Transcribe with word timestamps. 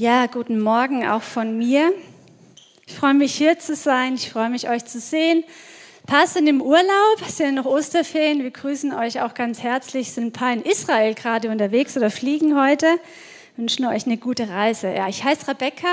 Ja, 0.00 0.26
guten 0.26 0.60
Morgen 0.60 1.04
auch 1.08 1.22
von 1.22 1.58
mir. 1.58 1.92
Ich 2.86 2.94
freue 2.94 3.14
mich 3.14 3.34
hier 3.34 3.58
zu 3.58 3.74
sein. 3.74 4.14
Ich 4.14 4.30
freue 4.30 4.48
mich, 4.48 4.70
euch 4.70 4.84
zu 4.84 5.00
sehen. 5.00 5.42
Passen 6.06 6.46
im 6.46 6.62
Urlaub, 6.62 7.20
es 7.26 7.38
sind 7.38 7.56
noch 7.56 7.64
Osterferien. 7.64 8.44
Wir 8.44 8.52
grüßen 8.52 8.94
euch 8.94 9.20
auch 9.20 9.34
ganz 9.34 9.60
herzlich. 9.60 10.12
Sind 10.12 10.26
ein 10.26 10.32
paar 10.32 10.52
in 10.52 10.62
Israel 10.62 11.14
gerade 11.14 11.50
unterwegs 11.50 11.96
oder 11.96 12.12
fliegen 12.12 12.56
heute. 12.56 12.86
Wünschen 13.56 13.86
euch 13.86 14.06
eine 14.06 14.18
gute 14.18 14.48
Reise. 14.48 14.86
Ja, 14.94 15.08
ich 15.08 15.24
heiße 15.24 15.48
Rebecca. 15.48 15.88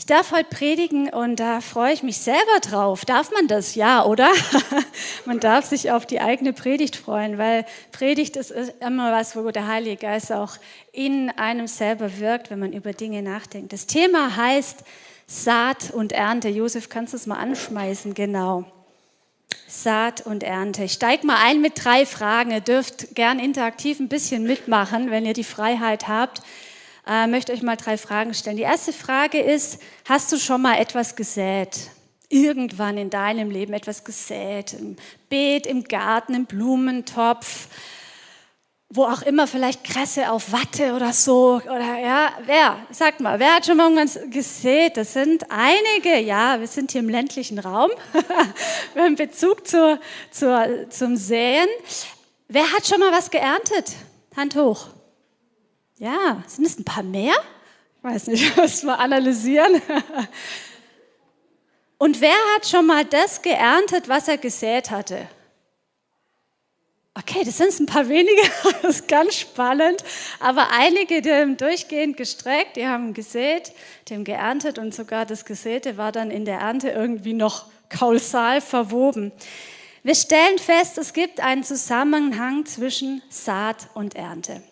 Ich 0.00 0.06
darf 0.06 0.30
heute 0.30 0.48
predigen 0.48 1.10
und 1.10 1.40
da 1.40 1.60
freue 1.60 1.92
ich 1.92 2.04
mich 2.04 2.18
selber 2.18 2.60
drauf. 2.62 3.04
Darf 3.04 3.32
man 3.32 3.48
das? 3.48 3.74
Ja, 3.74 4.04
oder? 4.04 4.30
man 5.24 5.40
darf 5.40 5.64
sich 5.64 5.90
auf 5.90 6.06
die 6.06 6.20
eigene 6.20 6.52
Predigt 6.52 6.94
freuen, 6.94 7.36
weil 7.36 7.66
Predigt 7.90 8.36
ist 8.36 8.52
immer 8.80 9.10
was, 9.10 9.34
wo 9.34 9.50
der 9.50 9.66
Heilige 9.66 9.96
Geist 9.96 10.30
auch 10.30 10.52
in 10.92 11.30
einem 11.30 11.66
selber 11.66 12.20
wirkt, 12.20 12.48
wenn 12.48 12.60
man 12.60 12.72
über 12.72 12.92
Dinge 12.92 13.22
nachdenkt. 13.22 13.72
Das 13.72 13.88
Thema 13.88 14.36
heißt 14.36 14.84
Saat 15.26 15.90
und 15.90 16.12
Ernte. 16.12 16.48
Josef, 16.48 16.88
kannst 16.88 17.12
du 17.12 17.16
es 17.16 17.26
mal 17.26 17.38
anschmeißen? 17.38 18.14
Genau. 18.14 18.66
Saat 19.66 20.24
und 20.24 20.44
Ernte. 20.44 20.84
Ich 20.84 20.92
steige 20.92 21.26
mal 21.26 21.38
ein 21.44 21.60
mit 21.60 21.84
drei 21.84 22.06
Fragen. 22.06 22.52
Ihr 22.52 22.60
dürft 22.60 23.16
gern 23.16 23.40
interaktiv 23.40 23.98
ein 23.98 24.08
bisschen 24.08 24.44
mitmachen, 24.44 25.10
wenn 25.10 25.26
ihr 25.26 25.34
die 25.34 25.42
Freiheit 25.42 26.06
habt 26.06 26.40
äh, 27.08 27.26
möchte 27.26 27.52
euch 27.52 27.62
mal 27.62 27.76
drei 27.76 27.96
Fragen 27.96 28.34
stellen. 28.34 28.56
Die 28.56 28.62
erste 28.62 28.92
Frage 28.92 29.40
ist, 29.40 29.80
hast 30.06 30.30
du 30.30 30.36
schon 30.36 30.60
mal 30.62 30.78
etwas 30.78 31.16
gesät? 31.16 31.90
Irgendwann 32.28 32.98
in 32.98 33.08
deinem 33.08 33.50
Leben 33.50 33.72
etwas 33.72 34.04
gesät? 34.04 34.74
Im 34.74 34.96
Beet, 35.30 35.66
im 35.66 35.84
Garten, 35.84 36.34
im 36.34 36.44
Blumentopf, 36.44 37.68
wo 38.90 39.04
auch 39.04 39.22
immer, 39.22 39.46
vielleicht 39.46 39.84
Kresse 39.84 40.30
auf 40.30 40.52
Watte 40.52 40.94
oder 40.94 41.12
so. 41.14 41.60
Oder 41.64 41.98
ja, 41.98 42.30
wer? 42.44 42.76
Sagt 42.90 43.20
mal, 43.20 43.38
wer 43.38 43.56
hat 43.56 43.66
schon 43.66 43.78
mal 43.78 43.90
irgendwas 43.90 44.18
gesät? 44.30 44.98
Das 44.98 45.14
sind 45.14 45.46
einige, 45.50 46.18
ja, 46.18 46.60
wir 46.60 46.66
sind 46.66 46.92
hier 46.92 47.00
im 47.00 47.08
ländlichen 47.08 47.58
Raum. 47.58 47.90
wir 48.94 49.02
haben 49.02 49.16
Bezug 49.16 49.66
zur, 49.66 49.98
zur, 50.30 50.90
zum 50.90 51.16
Säen. 51.16 51.68
Wer 52.48 52.70
hat 52.72 52.86
schon 52.86 53.00
mal 53.00 53.12
was 53.12 53.30
geerntet? 53.30 53.92
Hand 54.36 54.56
hoch. 54.56 54.88
Ja, 55.98 56.42
sind 56.46 56.66
es 56.66 56.78
ein 56.78 56.84
paar 56.84 57.02
mehr? 57.02 57.34
Ich 57.96 58.04
weiß 58.04 58.26
nicht, 58.28 58.56
muss 58.56 58.82
mal 58.84 58.94
analysieren. 58.94 59.82
Und 61.98 62.20
wer 62.20 62.36
hat 62.54 62.68
schon 62.68 62.86
mal 62.86 63.04
das 63.04 63.42
geerntet, 63.42 64.08
was 64.08 64.28
er 64.28 64.38
gesät 64.38 64.90
hatte? 64.90 65.28
Okay, 67.14 67.42
das 67.44 67.56
sind 67.56 67.80
ein 67.80 67.86
paar 67.86 68.08
wenige, 68.08 68.40
das 68.82 69.00
ist 69.00 69.08
ganz 69.08 69.34
spannend, 69.34 70.04
aber 70.38 70.68
einige, 70.70 71.20
die 71.20 71.32
haben 71.32 71.56
durchgehend 71.56 72.16
gestreckt, 72.16 72.76
die 72.76 72.86
haben 72.86 73.12
gesät, 73.12 73.72
die 74.06 74.14
haben 74.14 74.22
geerntet 74.22 74.78
und 74.78 74.94
sogar 74.94 75.26
das 75.26 75.44
Gesäte 75.44 75.96
war 75.96 76.12
dann 76.12 76.30
in 76.30 76.44
der 76.44 76.60
Ernte 76.60 76.90
irgendwie 76.90 77.32
noch 77.32 77.66
kausal 77.88 78.60
verwoben. 78.60 79.32
Wir 80.04 80.14
stellen 80.14 80.58
fest, 80.58 80.96
es 80.96 81.12
gibt 81.12 81.40
einen 81.40 81.64
Zusammenhang 81.64 82.66
zwischen 82.66 83.20
Saat 83.30 83.88
und 83.94 84.14
Ernte. 84.14 84.62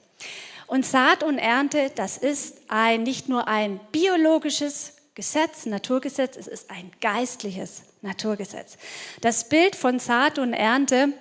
Und 0.67 0.85
Saat 0.85 1.23
und 1.23 1.39
Ernte, 1.39 1.91
das 1.95 2.17
ist 2.17 2.59
ein, 2.69 3.03
nicht 3.03 3.29
nur 3.29 3.47
ein 3.49 3.81
biologisches 3.93 4.95
Gesetz, 5.15 5.65
Naturgesetz, 5.65 6.37
es 6.37 6.47
ist 6.47 6.71
ein 6.71 6.91
geistliches 7.01 7.83
Naturgesetz. 8.03 8.77
Das 9.21 9.49
Bild 9.49 9.77
von 9.77 9.99
Saat 9.99 10.39
und 10.39 10.53
Ernte, 10.53 11.13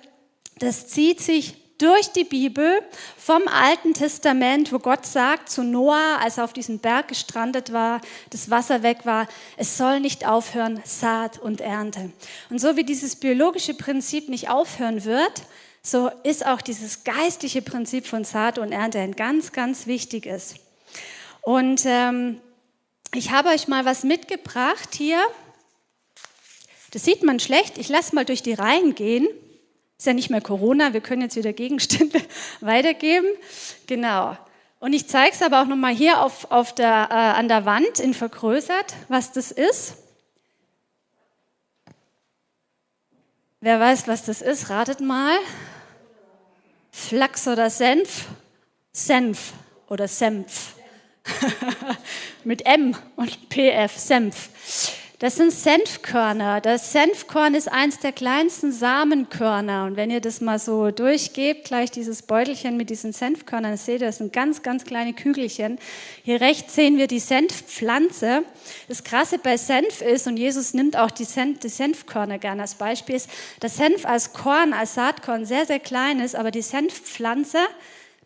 das 0.58 0.88
zieht 0.88 1.20
sich 1.20 1.54
durch 1.78 2.10
die 2.12 2.24
Bibel 2.24 2.80
vom 3.16 3.42
Alten 3.48 3.92
Testament, 3.92 4.72
wo 4.72 4.78
Gott 4.78 5.04
sagt 5.04 5.50
zu 5.50 5.62
Noah, 5.62 6.18
als 6.20 6.38
er 6.38 6.44
auf 6.44 6.52
diesem 6.52 6.78
Berg 6.78 7.08
gestrandet 7.08 7.72
war, 7.72 8.00
das 8.30 8.50
Wasser 8.50 8.82
weg 8.82 9.04
war, 9.04 9.28
es 9.56 9.76
soll 9.76 10.00
nicht 10.00 10.26
aufhören, 10.26 10.80
Saat 10.84 11.38
und 11.38 11.60
Ernte. 11.60 12.12
Und 12.48 12.60
so 12.60 12.76
wie 12.76 12.84
dieses 12.84 13.16
biologische 13.16 13.74
Prinzip 13.74 14.28
nicht 14.28 14.48
aufhören 14.48 15.04
wird, 15.04 15.42
so 15.86 16.10
ist 16.24 16.44
auch 16.44 16.60
dieses 16.60 17.04
geistliche 17.04 17.62
Prinzip 17.62 18.08
von 18.08 18.24
Saat 18.24 18.58
und 18.58 18.72
Ernte 18.72 18.98
ein 18.98 19.14
ganz, 19.14 19.52
ganz 19.52 19.86
wichtiges. 19.86 20.56
Und 21.42 21.82
ähm, 21.84 22.40
ich 23.14 23.30
habe 23.30 23.50
euch 23.50 23.68
mal 23.68 23.84
was 23.84 24.02
mitgebracht 24.02 24.96
hier. 24.96 25.20
Das 26.90 27.04
sieht 27.04 27.22
man 27.22 27.38
schlecht. 27.38 27.78
Ich 27.78 27.88
lasse 27.88 28.16
mal 28.16 28.24
durch 28.24 28.42
die 28.42 28.54
Reihen 28.54 28.96
gehen. 28.96 29.28
Ist 29.96 30.08
ja 30.08 30.12
nicht 30.12 30.28
mehr 30.28 30.40
Corona, 30.40 30.92
wir 30.92 31.00
können 31.00 31.22
jetzt 31.22 31.36
wieder 31.36 31.52
Gegenstände 31.52 32.20
weitergeben. 32.60 33.28
Genau. 33.86 34.36
Und 34.80 34.92
ich 34.92 35.06
zeige 35.06 35.36
es 35.36 35.42
aber 35.42 35.62
auch 35.62 35.66
nochmal 35.66 35.94
hier 35.94 36.20
auf, 36.20 36.50
auf 36.50 36.74
der, 36.74 37.08
äh, 37.10 37.14
an 37.14 37.46
der 37.46 37.64
Wand 37.64 38.00
in 38.00 38.12
vergrößert, 38.12 38.92
was 39.06 39.30
das 39.30 39.52
ist. 39.52 39.98
Wer 43.60 43.78
weiß, 43.78 44.08
was 44.08 44.24
das 44.24 44.42
ist, 44.42 44.68
ratet 44.68 45.00
mal. 45.00 45.38
Flachs 46.96 47.46
oder 47.46 47.68
Senf? 47.68 48.24
Senf 48.90 49.52
oder 49.88 50.08
Senf. 50.08 50.72
Mit 52.44 52.64
M 52.64 52.96
und 53.16 53.50
PF, 53.50 53.96
Senf. 53.96 54.48
Das 55.18 55.36
sind 55.36 55.50
Senfkörner. 55.50 56.60
Das 56.60 56.92
Senfkorn 56.92 57.54
ist 57.54 57.72
eins 57.72 57.98
der 58.00 58.12
kleinsten 58.12 58.70
Samenkörner. 58.70 59.86
Und 59.86 59.96
wenn 59.96 60.10
ihr 60.10 60.20
das 60.20 60.42
mal 60.42 60.58
so 60.58 60.90
durchgebt, 60.90 61.64
gleich 61.64 61.90
dieses 61.90 62.20
Beutelchen 62.20 62.76
mit 62.76 62.90
diesen 62.90 63.14
Senfkörnern, 63.14 63.78
seht 63.78 64.02
ihr, 64.02 64.08
das 64.08 64.18
sind 64.18 64.34
ganz, 64.34 64.60
ganz 64.62 64.84
kleine 64.84 65.14
Kügelchen. 65.14 65.78
Hier 66.22 66.42
rechts 66.42 66.74
sehen 66.74 66.98
wir 66.98 67.06
die 67.06 67.18
Senfpflanze. 67.18 68.42
Das 68.88 69.04
Krasse 69.04 69.38
bei 69.38 69.56
Senf 69.56 70.02
ist, 70.02 70.26
und 70.26 70.36
Jesus 70.36 70.74
nimmt 70.74 70.98
auch 70.98 71.10
die, 71.10 71.24
Senf, 71.24 71.60
die 71.60 71.70
Senfkörner 71.70 72.38
gerne 72.38 72.60
als 72.60 72.74
Beispiel, 72.74 73.14
ist, 73.14 73.30
dass 73.60 73.78
Senf 73.78 74.04
als 74.04 74.34
Korn, 74.34 74.74
als 74.74 74.96
Saatkorn 74.96 75.46
sehr, 75.46 75.64
sehr 75.64 75.80
klein 75.80 76.20
ist, 76.20 76.36
aber 76.36 76.50
die 76.50 76.60
Senfpflanze 76.60 77.60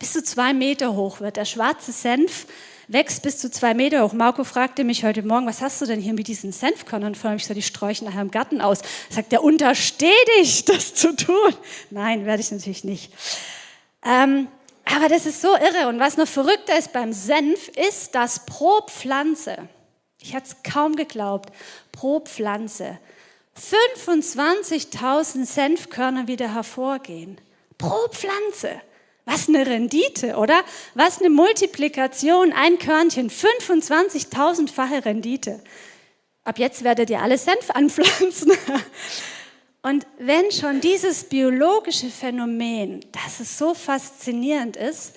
bis 0.00 0.14
zu 0.14 0.24
zwei 0.24 0.52
Meter 0.52 0.96
hoch 0.96 1.20
wird. 1.20 1.36
Der 1.36 1.44
schwarze 1.44 1.92
Senf 1.92 2.46
wächst 2.92 3.22
bis 3.22 3.38
zu 3.38 3.50
zwei 3.50 3.72
Meter 3.72 4.04
hoch. 4.04 4.12
Marco 4.12 4.42
fragte 4.42 4.82
mich 4.82 5.04
heute 5.04 5.22
Morgen, 5.22 5.46
was 5.46 5.62
hast 5.62 5.80
du 5.80 5.86
denn 5.86 6.00
hier 6.00 6.12
mit 6.12 6.26
diesen 6.26 6.50
Senfkörnern 6.50 7.14
vor? 7.14 7.32
Ich 7.34 7.46
so, 7.46 7.54
die 7.54 7.62
sträuchen 7.62 8.06
nachher 8.06 8.22
im 8.22 8.32
Garten 8.32 8.60
aus. 8.60 8.80
Sagt 9.08 9.32
er, 9.32 9.44
untersteh 9.44 10.12
dich, 10.38 10.64
das 10.64 10.94
zu 10.94 11.14
tun. 11.14 11.54
Nein, 11.90 12.26
werde 12.26 12.42
ich 12.42 12.50
natürlich 12.50 12.82
nicht. 12.82 13.12
Ähm, 14.04 14.48
aber 14.84 15.08
das 15.08 15.24
ist 15.24 15.40
so 15.40 15.54
irre. 15.54 15.88
Und 15.88 16.00
was 16.00 16.16
noch 16.16 16.26
verrückter 16.26 16.76
ist 16.76 16.92
beim 16.92 17.12
Senf, 17.12 17.68
ist, 17.68 18.16
dass 18.16 18.44
pro 18.44 18.80
Pflanze, 18.88 19.56
ich 20.20 20.34
hätte 20.34 20.48
es 20.48 20.72
kaum 20.72 20.96
geglaubt, 20.96 21.52
pro 21.92 22.20
Pflanze 22.20 22.98
25.000 23.56 25.44
Senfkörner 25.44 26.26
wieder 26.26 26.54
hervorgehen. 26.54 27.40
Pro 27.78 28.08
Pflanze. 28.10 28.80
Was 29.30 29.48
eine 29.48 29.64
Rendite, 29.64 30.36
oder? 30.36 30.64
Was 30.94 31.20
eine 31.20 31.30
Multiplikation, 31.30 32.52
ein 32.52 32.80
Körnchen, 32.80 33.30
25.000-fache 33.30 35.04
Rendite. 35.04 35.60
Ab 36.42 36.58
jetzt 36.58 36.82
werdet 36.82 37.10
ihr 37.10 37.22
alle 37.22 37.38
Senf 37.38 37.70
anpflanzen. 37.70 38.50
Und 39.82 40.04
wenn 40.18 40.50
schon 40.50 40.80
dieses 40.80 41.22
biologische 41.22 42.08
Phänomen, 42.08 43.04
das 43.12 43.38
es 43.38 43.56
so 43.56 43.72
faszinierend 43.72 44.76
ist, 44.76 45.14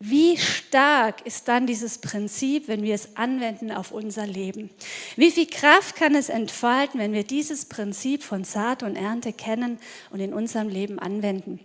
wie 0.00 0.36
stark 0.36 1.24
ist 1.24 1.46
dann 1.46 1.68
dieses 1.68 1.98
Prinzip, 1.98 2.66
wenn 2.66 2.82
wir 2.82 2.96
es 2.96 3.16
anwenden 3.16 3.70
auf 3.70 3.92
unser 3.92 4.26
Leben? 4.26 4.68
Wie 5.14 5.30
viel 5.30 5.46
Kraft 5.46 5.94
kann 5.94 6.16
es 6.16 6.28
entfalten, 6.28 6.98
wenn 6.98 7.12
wir 7.12 7.22
dieses 7.22 7.66
Prinzip 7.66 8.24
von 8.24 8.42
Saat 8.42 8.82
und 8.82 8.96
Ernte 8.96 9.32
kennen 9.32 9.78
und 10.10 10.18
in 10.18 10.34
unserem 10.34 10.68
Leben 10.68 10.98
anwenden? 10.98 11.60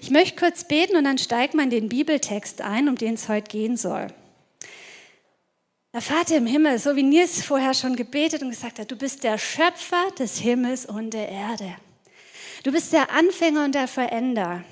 Ich 0.00 0.10
möchte 0.10 0.38
kurz 0.38 0.64
beten 0.64 0.96
und 0.96 1.04
dann 1.04 1.18
steigt 1.18 1.54
man 1.54 1.70
den 1.70 1.88
Bibeltext 1.88 2.60
ein, 2.60 2.88
um 2.88 2.96
den 2.96 3.14
es 3.14 3.28
heute 3.28 3.48
gehen 3.48 3.76
soll. 3.76 4.08
Der 5.92 6.00
Vater 6.00 6.36
im 6.36 6.46
Himmel, 6.46 6.78
so 6.78 6.96
wie 6.96 7.02
Nils 7.02 7.44
vorher 7.44 7.74
schon 7.74 7.96
gebetet 7.96 8.42
und 8.42 8.50
gesagt 8.50 8.78
hat, 8.78 8.90
du 8.90 8.96
bist 8.96 9.24
der 9.24 9.36
Schöpfer 9.36 10.10
des 10.18 10.38
Himmels 10.38 10.86
und 10.86 11.10
der 11.10 11.28
Erde. 11.28 11.76
Du 12.62 12.72
bist 12.72 12.92
der 12.92 13.10
Anfänger 13.10 13.64
und 13.64 13.74
der 13.74 13.88
Veränder. 13.88 14.64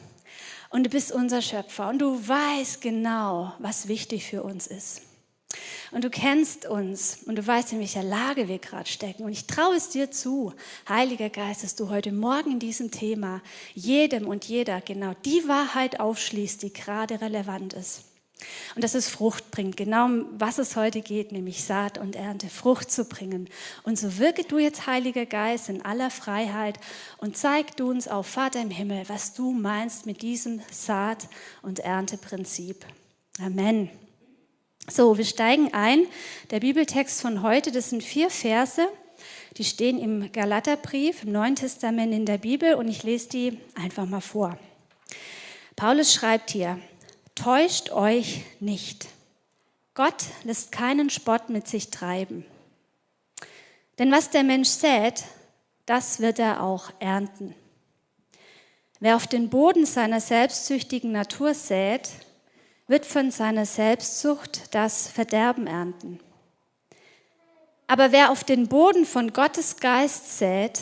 Und 0.70 0.84
du 0.84 0.90
bist 0.90 1.12
unser 1.12 1.42
Schöpfer. 1.42 1.88
Und 1.88 1.98
du 1.98 2.26
weißt 2.26 2.80
genau, 2.80 3.52
was 3.58 3.88
wichtig 3.88 4.24
für 4.24 4.42
uns 4.42 4.66
ist. 4.66 5.02
Und 5.90 6.04
du 6.04 6.10
kennst 6.10 6.66
uns 6.66 7.18
und 7.26 7.36
du 7.36 7.46
weißt, 7.46 7.72
in 7.72 7.80
welcher 7.80 8.02
Lage 8.02 8.48
wir 8.48 8.58
gerade 8.58 8.88
stecken. 8.88 9.24
Und 9.24 9.32
ich 9.32 9.46
traue 9.46 9.76
es 9.76 9.88
dir 9.88 10.10
zu, 10.10 10.54
Heiliger 10.88 11.30
Geist, 11.30 11.64
dass 11.64 11.74
du 11.74 11.88
heute 11.88 12.12
Morgen 12.12 12.52
in 12.52 12.58
diesem 12.60 12.90
Thema 12.90 13.42
jedem 13.74 14.28
und 14.28 14.44
jeder 14.44 14.80
genau 14.80 15.14
die 15.24 15.48
Wahrheit 15.48 15.98
aufschließt, 15.98 16.62
die 16.62 16.72
gerade 16.72 17.20
relevant 17.20 17.72
ist. 17.72 18.04
Und 18.74 18.84
dass 18.84 18.94
es 18.94 19.08
Frucht 19.08 19.50
bringt, 19.50 19.76
genau 19.76 20.06
um 20.06 20.26
was 20.32 20.58
es 20.58 20.76
heute 20.76 21.00
geht, 21.02 21.32
nämlich 21.32 21.64
Saat 21.64 21.98
und 21.98 22.16
Ernte, 22.16 22.48
Frucht 22.48 22.90
zu 22.90 23.04
bringen. 23.04 23.48
Und 23.82 23.98
so 23.98 24.18
wirke 24.18 24.44
du 24.44 24.58
jetzt, 24.58 24.86
Heiliger 24.86 25.26
Geist, 25.26 25.68
in 25.68 25.84
aller 25.84 26.10
Freiheit 26.10 26.78
und 27.18 27.36
zeig 27.36 27.76
du 27.76 27.90
uns 27.90 28.08
auf, 28.08 28.26
Vater 28.26 28.62
im 28.62 28.70
Himmel, 28.70 29.08
was 29.08 29.34
du 29.34 29.52
meinst 29.52 30.06
mit 30.06 30.22
diesem 30.22 30.62
Saat- 30.70 31.28
und 31.62 31.80
Ernteprinzip. 31.80 32.86
Amen. 33.44 33.90
So, 34.88 35.18
wir 35.18 35.24
steigen 35.24 35.72
ein. 35.74 36.06
Der 36.50 36.60
Bibeltext 36.60 37.20
von 37.20 37.42
heute, 37.42 37.70
das 37.72 37.90
sind 37.90 38.02
vier 38.02 38.30
Verse. 38.30 38.88
Die 39.56 39.64
stehen 39.64 39.98
im 39.98 40.32
Galaterbrief, 40.32 41.24
im 41.24 41.32
Neuen 41.32 41.56
Testament 41.56 42.12
in 42.12 42.26
der 42.26 42.38
Bibel 42.38 42.74
und 42.74 42.88
ich 42.88 43.02
lese 43.02 43.28
die 43.28 43.60
einfach 43.74 44.06
mal 44.06 44.20
vor. 44.20 44.58
Paulus 45.76 46.12
schreibt 46.14 46.50
hier, 46.50 46.78
täuscht 47.34 47.90
euch 47.90 48.42
nicht. 48.60 49.06
Gott 49.94 50.24
lässt 50.44 50.72
keinen 50.72 51.10
Spott 51.10 51.50
mit 51.50 51.68
sich 51.68 51.90
treiben. 51.90 52.44
Denn 53.98 54.10
was 54.10 54.30
der 54.30 54.44
Mensch 54.44 54.68
sät, 54.68 55.24
das 55.84 56.20
wird 56.20 56.38
er 56.38 56.62
auch 56.62 56.90
ernten. 57.00 57.54
Wer 58.98 59.16
auf 59.16 59.26
den 59.26 59.50
Boden 59.50 59.86
seiner 59.86 60.20
selbstsüchtigen 60.20 61.12
Natur 61.12 61.54
sät, 61.54 62.10
wird 62.90 63.06
von 63.06 63.30
seiner 63.30 63.66
Selbstsucht 63.66 64.74
das 64.74 65.06
Verderben 65.06 65.68
ernten. 65.68 66.18
Aber 67.86 68.10
wer 68.10 68.32
auf 68.32 68.42
den 68.42 68.66
Boden 68.66 69.06
von 69.06 69.32
Gottes 69.32 69.76
Geist 69.76 70.38
sät, 70.38 70.80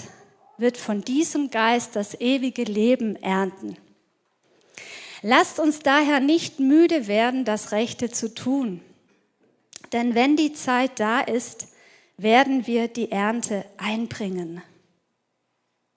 wird 0.57 0.79
von 0.79 1.03
diesem 1.03 1.51
Geist 1.51 1.97
das 1.97 2.19
ewige 2.19 2.65
Leben 2.65 3.17
ernten. 3.17 3.77
Lasst 5.21 5.61
uns 5.61 5.81
daher 5.81 6.21
nicht 6.21 6.59
müde 6.61 7.09
werden, 7.09 7.45
das 7.45 7.73
Rechte 7.73 8.09
zu 8.09 8.35
tun. 8.35 8.81
Denn 9.93 10.15
wenn 10.15 10.35
die 10.35 10.55
Zeit 10.55 10.99
da 10.99 11.21
ist, 11.21 11.69
werden 12.17 12.67
wir 12.67 12.89
die 12.89 13.13
Ernte 13.13 13.67
einbringen. 13.77 14.63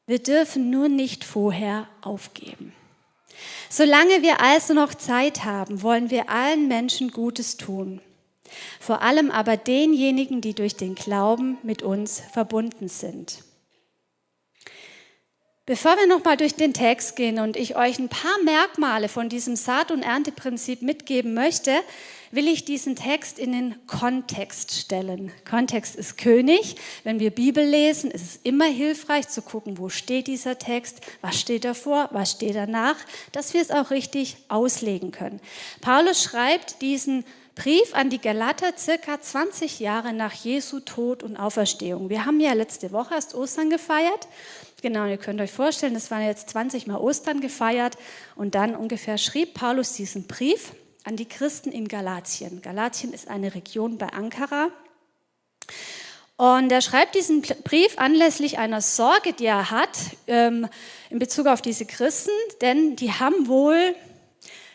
Wir 0.08 0.20
dürfen 0.20 0.70
nur 0.72 0.90
nicht 0.90 1.24
vorher 1.24 1.88
aufgeben. 2.02 2.74
Solange 3.70 4.22
wir 4.22 4.42
also 4.42 4.74
noch 4.74 4.94
Zeit 4.94 5.44
haben, 5.44 5.82
wollen 5.82 6.10
wir 6.10 6.30
allen 6.30 6.68
Menschen 6.68 7.12
Gutes 7.12 7.58
tun 7.58 8.02
vor 8.80 9.02
allem 9.02 9.32
aber 9.32 9.58
denjenigen, 9.58 10.42
die 10.42 10.54
durch 10.54 10.76
den 10.76 10.96
Glauben 10.96 11.58
mit 11.64 11.82
uns 11.82 12.22
verbunden 12.32 12.88
sind. 12.88 13.44
Bevor 15.66 15.96
wir 15.96 16.08
nochmal 16.08 16.38
durch 16.38 16.56
den 16.56 16.74
Text 16.74 17.16
gehen 17.16 17.40
und 17.40 17.56
ich 17.56 17.76
euch 17.76 18.00
ein 18.00 18.10
paar 18.10 18.38
Merkmale 18.44 19.08
von 19.08 19.30
diesem 19.30 19.56
Saat- 19.56 19.92
und 19.92 20.02
Ernteprinzip 20.02 20.82
mitgeben 20.82 21.34
möchte, 21.34 21.72
will 22.32 22.48
ich 22.48 22.66
diesen 22.66 22.96
Text 22.96 23.38
in 23.40 23.52
den 23.52 23.88
Kontext 23.88 24.72
stellen. 24.72 25.32
Kontext 25.50 25.96
ist 25.96 26.18
König. 26.18 26.76
Wenn 27.04 27.20
wir 27.20 27.32
Bibel 27.32 27.64
lesen, 27.64 28.12
ist 28.12 28.22
es 28.22 28.40
immer 28.44 28.66
hilfreich 28.66 29.28
zu 29.28 29.42
gucken, 29.42 29.78
wo 29.78 29.90
steht 29.90 30.28
dieser 30.28 30.58
Text, 30.58 31.02
was 31.22 31.40
steht 31.40 31.66
davor, 31.66 32.10
was 32.12 32.32
steht 32.32 32.56
danach, 32.56 32.96
dass 33.32 33.54
wir 33.54 33.62
es 33.62 33.72
auch 33.72 33.92
richtig 33.92 34.38
auslegen 34.48 35.12
können. 35.12 35.40
Paulus 35.82 36.24
schreibt 36.24 36.82
diesen 36.82 37.26
Brief 37.56 37.94
an 37.94 38.10
die 38.10 38.22
Galater 38.22 38.74
circa 38.78 39.20
20 39.20 39.82
Jahre 39.82 40.14
nach 40.14 40.34
Jesu 40.34 40.80
Tod 40.80 41.22
und 41.22 41.36
Auferstehung. 41.36 42.10
Wir 42.10 42.26
haben 42.26 42.40
ja 42.40 42.54
letzte 42.54 42.92
Woche 42.94 43.14
erst 43.14 43.36
Ostern 43.36 43.70
gefeiert. 43.70 44.28
Genau, 44.82 45.06
ihr 45.06 45.18
könnt 45.18 45.42
euch 45.42 45.52
vorstellen, 45.52 45.94
das 45.94 46.10
waren 46.10 46.26
jetzt 46.26 46.50
20 46.50 46.88
Mal 46.88 46.98
Ostern 46.98 47.42
gefeiert 47.42 47.98
und 48.36 48.56
dann 48.56 48.76
ungefähr 48.76 49.18
schrieb 49.18 49.54
Paulus 49.54 49.94
diesen 49.94 50.28
Brief 50.28 50.72
an 51.04 51.16
die 51.16 51.28
Christen 51.28 51.72
in 51.72 51.88
Galatien. 51.88 52.62
Galatien 52.62 53.14
ist 53.14 53.28
eine 53.28 53.56
Region 53.56 53.98
bei 53.98 54.08
Ankara. 54.08 54.70
Und 56.38 56.72
er 56.72 56.82
schreibt 56.82 57.16
diesen 57.16 57.42
Brief 57.42 57.98
anlässlich 57.98 58.58
einer 58.58 58.82
Sorge, 58.82 59.34
die 59.34 59.46
er 59.46 59.70
hat 59.70 59.98
ähm, 60.28 60.68
in 61.10 61.20
Bezug 61.20 61.46
auf 61.46 61.62
diese 61.62 61.86
Christen, 61.86 62.32
denn 62.62 62.96
die 62.96 63.12
haben 63.12 63.48
wohl 63.48 63.96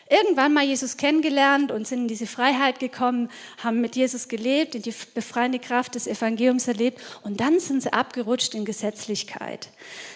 irgendwann 0.09 0.53
mal 0.53 0.63
Jesus 0.63 0.97
kennengelernt 0.97 1.71
und 1.71 1.87
sind 1.87 2.01
in 2.01 2.07
diese 2.07 2.27
Freiheit 2.27 2.79
gekommen, 2.79 3.29
haben 3.63 3.81
mit 3.81 3.95
Jesus 3.95 4.27
gelebt, 4.27 4.75
in 4.75 4.81
die 4.81 4.93
befreiende 5.13 5.59
Kraft 5.59 5.95
des 5.95 6.07
Evangeliums 6.07 6.67
erlebt 6.67 7.01
und 7.23 7.39
dann 7.39 7.59
sind 7.59 7.83
sie 7.83 7.91
abgerutscht 7.91 8.55
in 8.55 8.65
Gesetzlichkeit. 8.65 9.69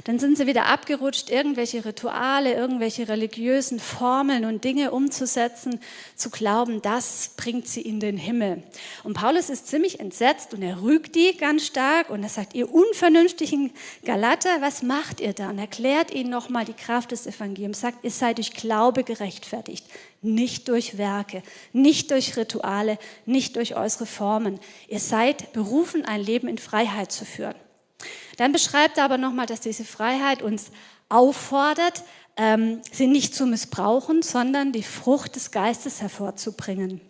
Dann 0.06 0.20
sind 0.20 0.38
sie 0.38 0.48
wieder 0.48 0.68
abgerutscht, 0.68 1.30
irgendwelche 1.30 1.84
Rituale, 1.86 2.54
irgendwelche 2.54 3.08
religiösen 3.08 3.80
Formeln 3.80 4.46
und 4.46 4.64
Dinge 4.64 4.92
umzusetzen, 4.92 5.80
zu 6.16 6.30
glauben, 6.30 6.82
das 6.82 7.32
bringt 7.36 7.68
sie 7.68 7.82
in 7.82 8.00
den 8.00 8.18
Himmel. 8.18 8.64
Und 9.04 9.14
Paulus 9.14 9.50
ist 9.50 9.68
ziemlich 9.68 10.00
entsetzt 10.00 10.54
und 10.54 10.62
er 10.62 10.82
rügt 10.82 11.16
die 11.16 11.36
ganz 11.38 11.66
stark 11.68 12.10
und 12.10 12.24
er 12.24 12.30
sagt, 12.30 12.54
ihr 12.54 12.74
unvernünftigen 12.74 13.72
Galater, 14.06 14.62
was 14.62 14.84
macht 14.84 15.20
ihr 15.20 15.34
da? 15.34 15.50
Und 15.50 15.60
erklärt 15.60 16.12
ihnen 16.12 16.30
nochmal 16.30 16.66
die 16.66 16.74
Kraft 16.74 17.12
des 17.12 17.28
Evangeliums, 17.28 17.82
sagt, 17.82 18.04
ihr 18.04 18.12
seid 18.12 18.38
durch 18.38 18.54
Glaube 18.54 19.04
gerechtfertigt 19.04 19.81
nicht. 20.22 20.68
Durch 20.68 20.98
Werke, 20.98 21.44
nicht 21.74 22.12
durch 22.12 22.38
Rituale, 22.38 22.98
nicht 23.26 23.56
durch 23.56 23.76
äußere 23.76 24.06
Formen. 24.06 24.60
Ihr 24.88 25.00
seid 25.00 25.54
berufen, 25.54 26.06
ein 26.06 26.22
Leben 26.22 26.48
in 26.48 26.58
Freiheit 26.58 27.12
zu 27.12 27.26
führen. 27.26 27.56
Dann 28.38 28.52
beschreibt 28.52 28.98
er 28.98 29.06
aber 29.06 29.18
nochmal, 29.18 29.46
dass 29.46 29.60
diese 29.60 29.84
Freiheit 29.84 30.42
uns 30.42 30.72
auffordert, 31.10 32.04
ähm, 32.38 32.82
sie 32.92 33.08
nicht 33.08 33.36
zu 33.36 33.46
missbrauchen, 33.46 34.22
sondern 34.22 34.72
die 34.72 34.84
Frucht 34.84 35.36
des 35.36 35.52
Geistes 35.52 36.02
hervorzubringen. 36.02 37.02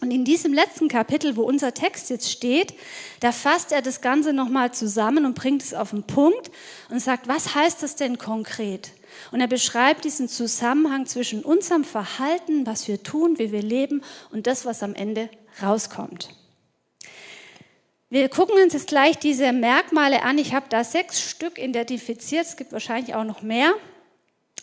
Und 0.00 0.10
in 0.10 0.24
diesem 0.24 0.52
letzten 0.52 0.88
Kapitel, 0.88 1.36
wo 1.36 1.42
unser 1.42 1.72
Text 1.72 2.10
jetzt 2.10 2.30
steht, 2.30 2.74
da 3.20 3.32
fasst 3.32 3.72
er 3.72 3.80
das 3.80 4.00
Ganze 4.00 4.32
nochmal 4.32 4.72
zusammen 4.72 5.24
und 5.24 5.34
bringt 5.34 5.62
es 5.62 5.72
auf 5.72 5.90
den 5.90 6.02
Punkt 6.02 6.50
und 6.90 7.00
sagt, 7.00 7.26
was 7.26 7.54
heißt 7.54 7.82
das 7.82 7.96
denn 7.96 8.18
konkret? 8.18 8.90
Und 9.34 9.40
er 9.40 9.48
beschreibt 9.48 10.04
diesen 10.04 10.28
Zusammenhang 10.28 11.06
zwischen 11.06 11.42
unserem 11.42 11.82
Verhalten, 11.82 12.68
was 12.68 12.86
wir 12.86 13.02
tun, 13.02 13.36
wie 13.36 13.50
wir 13.50 13.62
leben 13.62 14.00
und 14.30 14.46
das, 14.46 14.64
was 14.64 14.84
am 14.84 14.94
Ende 14.94 15.28
rauskommt. 15.60 16.28
Wir 18.10 18.28
gucken 18.28 18.62
uns 18.62 18.74
jetzt 18.74 18.86
gleich 18.86 19.18
diese 19.18 19.50
Merkmale 19.52 20.22
an. 20.22 20.38
Ich 20.38 20.54
habe 20.54 20.66
da 20.68 20.84
sechs 20.84 21.20
Stück 21.20 21.58
identifiziert. 21.58 22.46
Es 22.46 22.56
gibt 22.56 22.70
wahrscheinlich 22.70 23.16
auch 23.16 23.24
noch 23.24 23.42
mehr. 23.42 23.74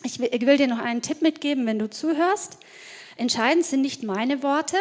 Ich 0.04 0.18
will, 0.18 0.30
ich 0.32 0.46
will 0.46 0.56
dir 0.56 0.68
noch 0.68 0.78
einen 0.78 1.02
Tipp 1.02 1.20
mitgeben, 1.20 1.66
wenn 1.66 1.78
du 1.78 1.90
zuhörst. 1.90 2.56
Entscheidend 3.18 3.66
sind 3.66 3.82
nicht 3.82 4.02
meine 4.02 4.42
Worte. 4.42 4.78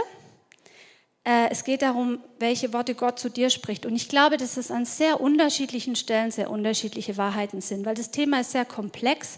Äh, 1.25 1.49
es 1.49 1.65
geht 1.65 1.81
darum, 1.81 2.19
welche 2.39 2.71
Worte 2.71 2.95
Gott 2.95 3.19
zu 3.19 3.27
dir 3.29 3.49
spricht. 3.49 3.85
Und 3.85 3.97
ich 3.97 4.07
glaube, 4.07 4.38
dass 4.38 4.55
es 4.55 4.71
an 4.71 4.85
sehr 4.85 5.19
unterschiedlichen 5.19 5.97
Stellen 5.97 6.31
sehr 6.31 6.49
unterschiedliche 6.49 7.17
Wahrheiten 7.17 7.59
sind, 7.59 7.85
weil 7.85 7.95
das 7.95 8.11
Thema 8.11 8.39
ist 8.39 8.53
sehr 8.53 8.63
komplex 8.63 9.38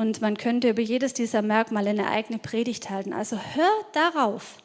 und 0.00 0.22
man 0.22 0.38
könnte 0.38 0.70
über 0.70 0.80
jedes 0.80 1.12
dieser 1.12 1.42
Merkmale 1.42 1.90
eine 1.90 2.08
eigene 2.08 2.38
Predigt 2.38 2.88
halten. 2.88 3.12
Also 3.12 3.36
hör 3.36 3.70
darauf, 3.92 4.56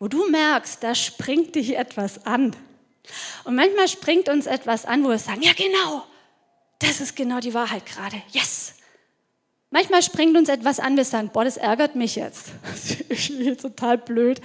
wo 0.00 0.08
du 0.08 0.28
merkst, 0.28 0.82
da 0.82 0.96
springt 0.96 1.54
dich 1.54 1.76
etwas 1.76 2.26
an. 2.26 2.56
Und 3.44 3.54
manchmal 3.54 3.86
springt 3.86 4.28
uns 4.28 4.46
etwas 4.46 4.84
an, 4.84 5.04
wo 5.04 5.10
wir 5.10 5.20
sagen, 5.20 5.40
ja 5.40 5.52
genau, 5.56 6.02
das 6.80 7.00
ist 7.00 7.14
genau 7.14 7.38
die 7.38 7.54
Wahrheit 7.54 7.86
gerade. 7.86 8.20
Yes. 8.32 8.74
Manchmal 9.70 10.02
springt 10.02 10.36
uns 10.36 10.48
etwas 10.48 10.80
an, 10.80 10.96
wir 10.96 11.04
sagen, 11.04 11.30
boah, 11.32 11.44
das 11.44 11.58
ärgert 11.58 11.94
mich 11.94 12.16
jetzt. 12.16 12.48
Das 13.08 13.30
ist 13.30 13.60
total 13.60 13.98
blöd. 13.98 14.40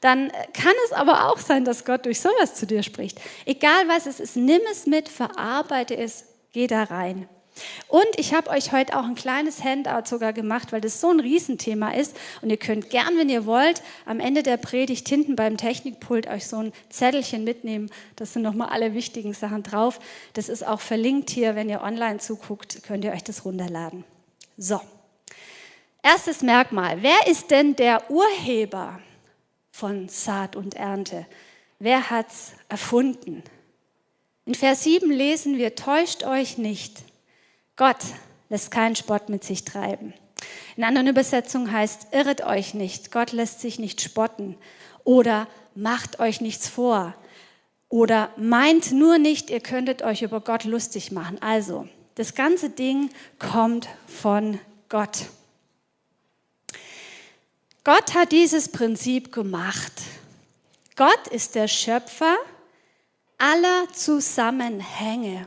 Dann 0.00 0.32
kann 0.52 0.74
es 0.86 0.92
aber 0.94 1.30
auch 1.30 1.38
sein, 1.38 1.64
dass 1.64 1.84
Gott 1.84 2.06
durch 2.06 2.20
sowas 2.20 2.56
zu 2.56 2.66
dir 2.66 2.82
spricht. 2.82 3.20
Egal 3.44 3.86
was 3.86 4.06
es 4.06 4.18
ist, 4.18 4.34
nimm 4.34 4.62
es 4.68 4.86
mit, 4.86 5.08
verarbeite 5.08 5.96
es, 5.96 6.24
geh 6.50 6.66
da 6.66 6.82
rein. 6.82 7.28
Und 7.88 8.06
ich 8.16 8.34
habe 8.34 8.50
euch 8.50 8.72
heute 8.72 8.98
auch 8.98 9.04
ein 9.04 9.14
kleines 9.14 9.64
Handout 9.64 10.06
sogar 10.06 10.32
gemacht, 10.32 10.72
weil 10.72 10.80
das 10.80 11.00
so 11.00 11.10
ein 11.10 11.20
Riesenthema 11.20 11.90
ist. 11.90 12.16
Und 12.42 12.50
ihr 12.50 12.56
könnt 12.56 12.90
gern, 12.90 13.16
wenn 13.16 13.28
ihr 13.28 13.46
wollt, 13.46 13.82
am 14.04 14.20
Ende 14.20 14.42
der 14.42 14.56
Predigt 14.56 15.08
hinten 15.08 15.36
beim 15.36 15.56
Technikpult 15.56 16.26
euch 16.26 16.46
so 16.46 16.56
ein 16.56 16.72
Zettelchen 16.90 17.44
mitnehmen. 17.44 17.90
Das 18.16 18.32
sind 18.32 18.42
nochmal 18.42 18.68
alle 18.68 18.94
wichtigen 18.94 19.32
Sachen 19.32 19.62
drauf. 19.62 20.00
Das 20.34 20.48
ist 20.48 20.66
auch 20.66 20.80
verlinkt 20.80 21.30
hier. 21.30 21.54
Wenn 21.54 21.68
ihr 21.68 21.82
online 21.82 22.18
zuguckt, 22.18 22.82
könnt 22.82 23.04
ihr 23.04 23.12
euch 23.12 23.24
das 23.24 23.44
runterladen. 23.44 24.04
So. 24.56 24.80
Erstes 26.02 26.42
Merkmal. 26.42 27.02
Wer 27.02 27.26
ist 27.26 27.50
denn 27.50 27.74
der 27.74 28.10
Urheber 28.10 29.00
von 29.72 30.08
Saat 30.08 30.54
und 30.54 30.74
Ernte? 30.74 31.26
Wer 31.78 32.10
hat's 32.10 32.52
erfunden? 32.68 33.42
In 34.44 34.54
Vers 34.54 34.84
7 34.84 35.10
lesen 35.10 35.58
wir, 35.58 35.74
täuscht 35.74 36.22
euch 36.22 36.56
nicht. 36.56 37.02
Gott 37.76 37.98
lässt 38.48 38.70
keinen 38.70 38.96
Spott 38.96 39.28
mit 39.28 39.44
sich 39.44 39.64
treiben. 39.64 40.14
In 40.76 40.84
anderen 40.84 41.06
Übersetzungen 41.06 41.70
heißt, 41.70 42.08
irret 42.12 42.42
euch 42.42 42.74
nicht, 42.74 43.12
Gott 43.12 43.32
lässt 43.32 43.60
sich 43.60 43.78
nicht 43.78 44.00
spotten 44.00 44.56
oder 45.04 45.46
macht 45.74 46.18
euch 46.20 46.40
nichts 46.40 46.68
vor 46.68 47.14
oder 47.88 48.30
meint 48.36 48.92
nur 48.92 49.18
nicht, 49.18 49.50
ihr 49.50 49.60
könntet 49.60 50.02
euch 50.02 50.22
über 50.22 50.40
Gott 50.40 50.64
lustig 50.64 51.12
machen. 51.12 51.40
Also, 51.40 51.88
das 52.16 52.34
ganze 52.34 52.70
Ding 52.70 53.10
kommt 53.38 53.88
von 54.06 54.58
Gott. 54.88 55.26
Gott 57.84 58.14
hat 58.14 58.32
dieses 58.32 58.72
Prinzip 58.72 59.32
gemacht. 59.32 59.92
Gott 60.96 61.28
ist 61.30 61.54
der 61.54 61.68
Schöpfer 61.68 62.36
aller 63.38 63.86
Zusammenhänge. 63.92 65.46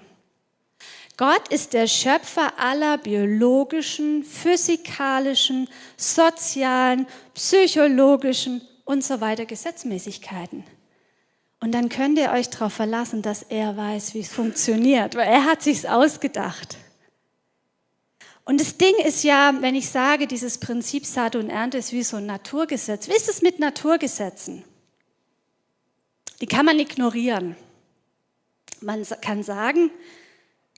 Gott 1.20 1.50
ist 1.50 1.74
der 1.74 1.88
Schöpfer 1.88 2.58
aller 2.58 2.98
biologischen, 2.98 4.24
physikalischen, 4.24 5.68
sozialen, 5.98 7.08
psychologischen 7.34 8.62
und 8.86 9.04
so 9.04 9.20
weiter 9.20 9.46
Gesetzmäßigkeiten. 9.46 10.64
Und 11.60 11.74
dann 11.74 11.90
könnt 11.90 12.18
ihr 12.18 12.32
euch 12.32 12.50
darauf 12.50 12.72
verlassen, 12.72 13.22
dass 13.22 13.44
er 13.44 13.76
weiß, 13.76 14.14
wie 14.14 14.22
es 14.22 14.32
funktioniert, 14.32 15.16
weil 15.16 15.28
er 15.28 15.44
hat 15.44 15.62
sich's 15.62 15.84
ausgedacht. 15.84 16.78
Und 18.46 18.62
das 18.62 18.78
Ding 18.78 18.96
ist 19.06 19.26
ja, 19.26 19.54
wenn 19.60 19.76
ich 19.76 19.90
sage, 19.90 20.26
dieses 20.26 20.58
Prinzip 20.58 21.06
Saat 21.06 21.36
und 21.36 21.50
Ernte 21.50 21.80
ist 21.80 21.92
wie 21.92 22.04
so 22.04 22.16
ein 22.16 22.28
Naturgesetz. 22.28 23.10
Wie 23.10 23.16
ist 23.18 23.28
es 23.28 23.42
mit 23.42 23.60
Naturgesetzen? 23.60 24.64
Die 26.40 26.48
kann 26.48 26.66
man 26.66 26.80
ignorieren. 26.80 27.58
Man 28.80 29.06
kann 29.20 29.44
sagen, 29.44 29.92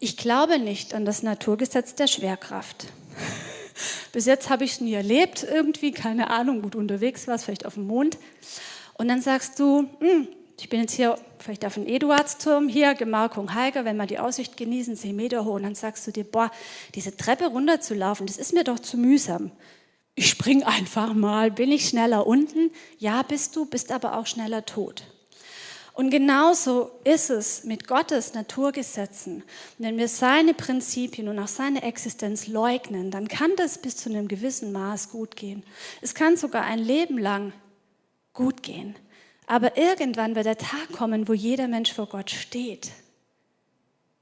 ich 0.02 0.18
glaube 0.18 0.58
nicht 0.58 0.96
an 0.96 1.06
das 1.06 1.22
Naturgesetz 1.22 1.94
der 1.94 2.08
Schwerkraft. 2.08 2.88
Bis 4.12 4.26
jetzt 4.26 4.50
habe 4.50 4.66
ich 4.66 4.74
es 4.74 4.82
nie 4.82 4.94
erlebt, 4.94 5.44
irgendwie, 5.50 5.92
keine 5.92 6.32
Ahnung, 6.32 6.64
gut 6.64 6.76
unterwegs 6.76 7.28
war, 7.28 7.38
vielleicht 7.38 7.68
auf 7.68 7.76
dem 7.76 7.86
Mond. 7.86 8.18
Und 8.96 9.08
dann 9.08 9.22
sagst 9.22 9.60
du, 9.60 9.88
hm, 10.00 10.28
ich 10.60 10.70
bin 10.70 10.82
jetzt 10.82 10.94
hier 10.94 11.18
vielleicht 11.38 11.66
auf 11.66 11.76
dem 11.76 11.86
Eduardsturm, 11.86 12.68
hier 12.68 12.96
Gemarkung 12.96 13.54
Heiger, 13.54 13.86
wenn 13.86 13.96
wir 13.98 14.08
die 14.08 14.18
Aussicht 14.18 14.58
genießen, 14.58 14.96
10 14.96 15.16
Meter 15.16 15.46
hoch, 15.46 15.54
und 15.54 15.64
dann 15.64 15.76
sagst 15.76 16.08
du 16.08 16.12
dir, 16.12 16.24
boah, 16.24 16.52
diese 16.96 17.16
Treppe 17.16 17.46
runterzulaufen, 17.46 18.26
das 18.26 18.38
ist 18.38 18.54
mir 18.54 18.64
doch 18.64 18.80
zu 18.80 18.98
mühsam. 18.98 19.52
Ich 20.16 20.30
spring 20.30 20.64
einfach 20.64 21.14
mal, 21.14 21.52
bin 21.52 21.72
ich 21.72 21.88
schneller 21.88 22.26
unten? 22.26 22.72
Ja, 22.98 23.22
bist 23.22 23.56
du, 23.56 23.66
bist 23.66 23.92
aber 23.92 24.18
auch 24.18 24.26
schneller 24.26 24.66
tot. 24.66 25.04
Und 25.94 26.10
genauso 26.10 26.92
ist 27.04 27.30
es 27.30 27.66
mit 27.66 27.88
Gottes 27.88 28.34
Naturgesetzen. 28.34 29.44
Wenn 29.78 29.98
wir 29.98 30.08
seine 30.08 30.54
Prinzipien 30.54 31.28
und 31.28 31.38
auch 31.38 31.50
seine 31.50 31.84
Existenz 31.84 32.48
leugnen, 32.48 33.12
dann 33.12 33.28
kann 33.28 33.52
das 33.58 33.78
bis 33.78 33.98
zu 33.98 34.10
einem 34.10 34.28
gewissen 34.28 34.72
Maß 34.72 35.10
gut 35.10 35.36
gehen. 35.36 35.64
Es 36.02 36.16
kann 36.16 36.38
sogar 36.38 36.64
ein 36.64 36.80
Leben 36.80 37.18
lang 37.18 37.52
gut 38.34 38.64
gehen. 38.64 38.96
Aber 39.48 39.78
irgendwann 39.78 40.36
wird 40.36 40.46
der 40.46 40.58
Tag 40.58 40.94
kommen, 40.94 41.28
wo 41.28 41.34
jeder 41.34 41.68
Mensch 41.68 41.92
vor 41.92 42.08
Gott 42.08 42.32
steht. 42.32 42.92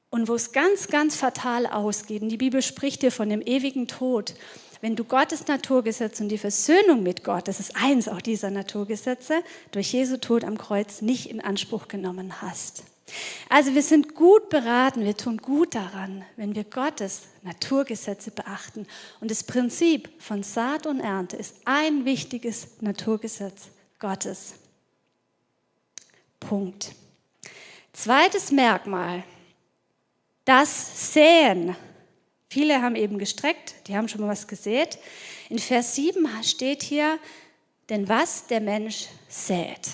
Und 0.09 0.27
wo 0.27 0.33
es 0.33 0.51
ganz, 0.51 0.87
ganz 0.87 1.15
fatal 1.15 1.67
ausgeht. 1.67 2.23
Und 2.23 2.29
die 2.29 2.37
Bibel 2.37 2.63
spricht 2.63 3.03
dir 3.03 3.11
von 3.11 3.29
dem 3.29 3.43
ewigen 3.43 3.87
Tod 3.87 4.33
wenn 4.81 4.95
du 4.95 5.03
Gottes 5.03 5.47
Naturgesetz 5.47 6.21
und 6.21 6.29
die 6.29 6.37
Versöhnung 6.37 7.03
mit 7.03 7.23
Gott, 7.23 7.47
das 7.47 7.59
ist 7.59 7.75
eins 7.75 8.07
auch 8.07 8.21
dieser 8.21 8.49
Naturgesetze, 8.49 9.43
durch 9.71 9.91
Jesu 9.91 10.17
Tod 10.17 10.43
am 10.43 10.57
Kreuz 10.57 11.01
nicht 11.01 11.29
in 11.29 11.41
Anspruch 11.41 11.87
genommen 11.87 12.41
hast. 12.41 12.83
Also 13.49 13.73
wir 13.73 13.81
sind 13.81 14.15
gut 14.15 14.49
beraten, 14.49 15.03
wir 15.03 15.17
tun 15.17 15.37
gut 15.37 15.75
daran, 15.75 16.23
wenn 16.35 16.55
wir 16.55 16.63
Gottes 16.63 17.23
Naturgesetze 17.41 18.31
beachten. 18.31 18.85
Und 19.19 19.31
das 19.31 19.43
Prinzip 19.43 20.09
von 20.21 20.43
Saat 20.43 20.85
und 20.85 20.99
Ernte 20.99 21.35
ist 21.35 21.55
ein 21.65 22.05
wichtiges 22.05 22.67
Naturgesetz 22.81 23.69
Gottes. 23.97 24.53
Punkt. 26.39 26.93
Zweites 27.93 28.51
Merkmal, 28.51 29.23
das 30.45 31.13
Säen 31.13 31.75
Viele 32.49 32.81
haben 32.81 32.95
eben 32.95 33.19
gestreckt, 33.19 33.75
die 33.87 33.95
haben 33.95 34.09
schon 34.09 34.21
mal 34.21 34.29
was 34.29 34.47
gesät. 34.47 34.97
In 35.49 35.59
Vers 35.59 35.95
7 35.95 36.27
steht 36.43 36.81
hier, 36.81 37.19
denn 37.89 38.09
was 38.09 38.47
der 38.47 38.59
Mensch 38.59 39.07
sät. 39.27 39.89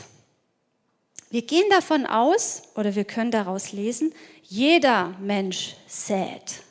Wir 1.30 1.42
gehen 1.42 1.70
davon 1.70 2.06
aus, 2.06 2.64
oder 2.76 2.96
wir 2.96 3.04
können 3.04 3.32
daraus 3.32 3.74
lesen, 3.74 4.14
jeder 4.44 5.10
Mensch 5.20 5.76
sät. 5.86 6.64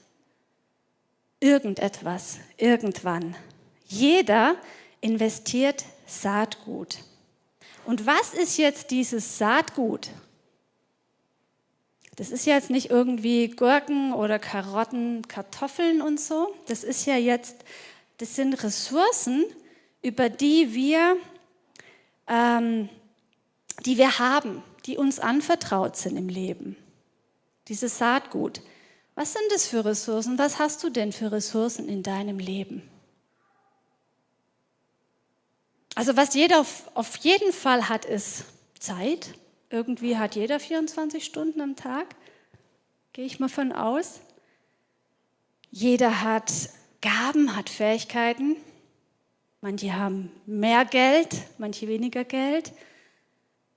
Irgendetwas, 1.39 2.39
irgendwann. 2.57 3.37
Jeder 3.87 4.57
investiert 5.03 5.85
Saatgut. 6.07 6.99
Und 7.85 8.07
was 8.07 8.33
ist 8.33 8.57
jetzt 8.57 8.91
dieses 8.91 9.37
Saatgut? 9.37 10.09
Das 12.17 12.31
ist 12.31 12.47
jetzt 12.47 12.71
nicht 12.71 12.91
irgendwie 12.91 13.49
Gurken 13.49 14.13
oder 14.13 14.39
Karotten, 14.39 15.27
Kartoffeln 15.27 16.01
und 16.01 16.21
so. 16.21 16.55
Das 16.67 16.85
ist 16.85 17.07
ja 17.07 17.17
jetzt, 17.17 17.57
das 18.19 18.37
sind 18.37 18.63
Ressourcen, 18.63 19.45
über 20.03 20.29
die 20.29 20.75
wir, 20.75 21.17
ähm, 22.29 22.89
die 23.85 23.99
wir 23.99 24.19
haben, 24.19 24.63
die 24.87 24.97
uns 24.97 25.19
anvertraut 25.19 25.97
sind 25.97 26.17
im 26.17 26.29
Leben. 26.29 26.77
Dieses 27.69 27.99
Saatgut. 27.99 28.61
Was 29.15 29.33
sind 29.33 29.45
das 29.51 29.67
für 29.67 29.85
Ressourcen? 29.85 30.39
Was 30.39 30.59
hast 30.59 30.83
du 30.85 30.91
denn 30.91 31.13
für 31.13 31.33
Ressourcen 31.33 31.89
in 31.89 32.03
deinem 32.03 32.39
Leben? 32.39 32.83
Also 35.95 36.17
was 36.17 36.35
jeder 36.35 36.61
auf, 36.61 36.91
auf 36.95 37.17
jeden 37.19 37.53
Fall 37.53 37.89
hat, 37.89 38.05
ist 38.05 38.45
Zeit. 38.79 39.35
Irgendwie 39.71 40.17
hat 40.17 40.37
jeder 40.37 40.61
24 40.61 41.25
Stunden 41.25 41.61
am 41.61 41.77
Tag, 41.77 42.15
gehe 43.13 43.25
ich 43.25 43.41
mal 43.41 43.49
von 43.49 43.73
aus. 43.73 44.21
Jeder 45.71 46.23
hat 46.23 46.53
Gaben, 47.01 47.57
hat 47.57 47.69
Fähigkeiten. 47.69 48.57
Manche 49.61 49.95
haben 49.95 50.31
mehr 50.47 50.85
Geld, 50.85 51.29
manche 51.59 51.89
weniger 51.89 52.25
Geld. 52.25 52.73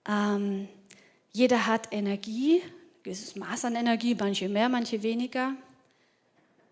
Ähm, 0.08 0.68
jeder 1.32 1.66
hat 1.66 1.90
Energie, 1.92 2.62
gewisses 3.04 3.36
Maß 3.36 3.66
an 3.66 3.76
Energie, 3.76 4.16
manche 4.16 4.50
mehr, 4.50 4.70
manche 4.70 5.02
weniger. 5.02 5.54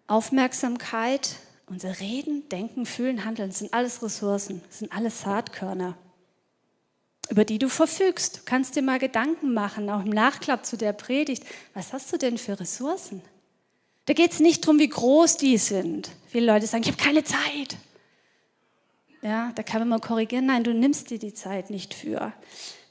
Aufmerksamkeit, 0.07 1.38
unser 1.67 2.00
Reden, 2.00 2.48
Denken, 2.50 2.86
Fühlen, 2.86 3.25
Handeln, 3.25 3.51
sind 3.51 3.74
alles 3.74 4.03
Ressourcen, 4.03 4.62
sind 4.69 4.91
alles 4.91 5.22
Saatkörner 5.22 5.98
über 7.29 7.46
die 7.46 7.60
du 7.60 7.70
verfügst. 7.70 8.38
Du 8.38 8.41
kannst 8.46 8.75
dir 8.75 8.82
mal 8.82 9.00
Gedanken 9.00 9.53
machen, 9.53 9.89
auch 9.89 10.03
im 10.03 10.10
Nachklapp 10.10 10.65
zu 10.65 10.77
der 10.77 10.94
Predigt. 10.94 11.44
Was 11.74 11.94
hast 11.94 12.12
du 12.12 12.17
denn 12.17 12.38
für 12.38 12.60
Ressourcen? 12.60 13.22
Da 14.05 14.13
geht 14.13 14.34
es 14.34 14.39
nicht 14.39 14.63
darum, 14.63 14.79
wie 14.79 14.89
groß 14.89 15.38
die 15.38 15.58
sind. 15.58 16.12
Viele 16.27 16.46
Leute 16.46 16.67
sagen, 16.67 16.84
ich 16.84 16.89
habe 16.89 17.01
keine 17.01 17.24
Zeit. 17.24 17.77
Ja, 19.22 19.51
da 19.55 19.63
kann 19.63 19.79
man 19.79 19.89
mal 19.89 20.00
korrigieren. 20.00 20.46
Nein, 20.46 20.63
du 20.63 20.74
nimmst 20.74 21.10
dir 21.10 21.17
die 21.17 21.34
Zeit 21.34 21.72
nicht 21.72 21.96
für. 21.96 22.32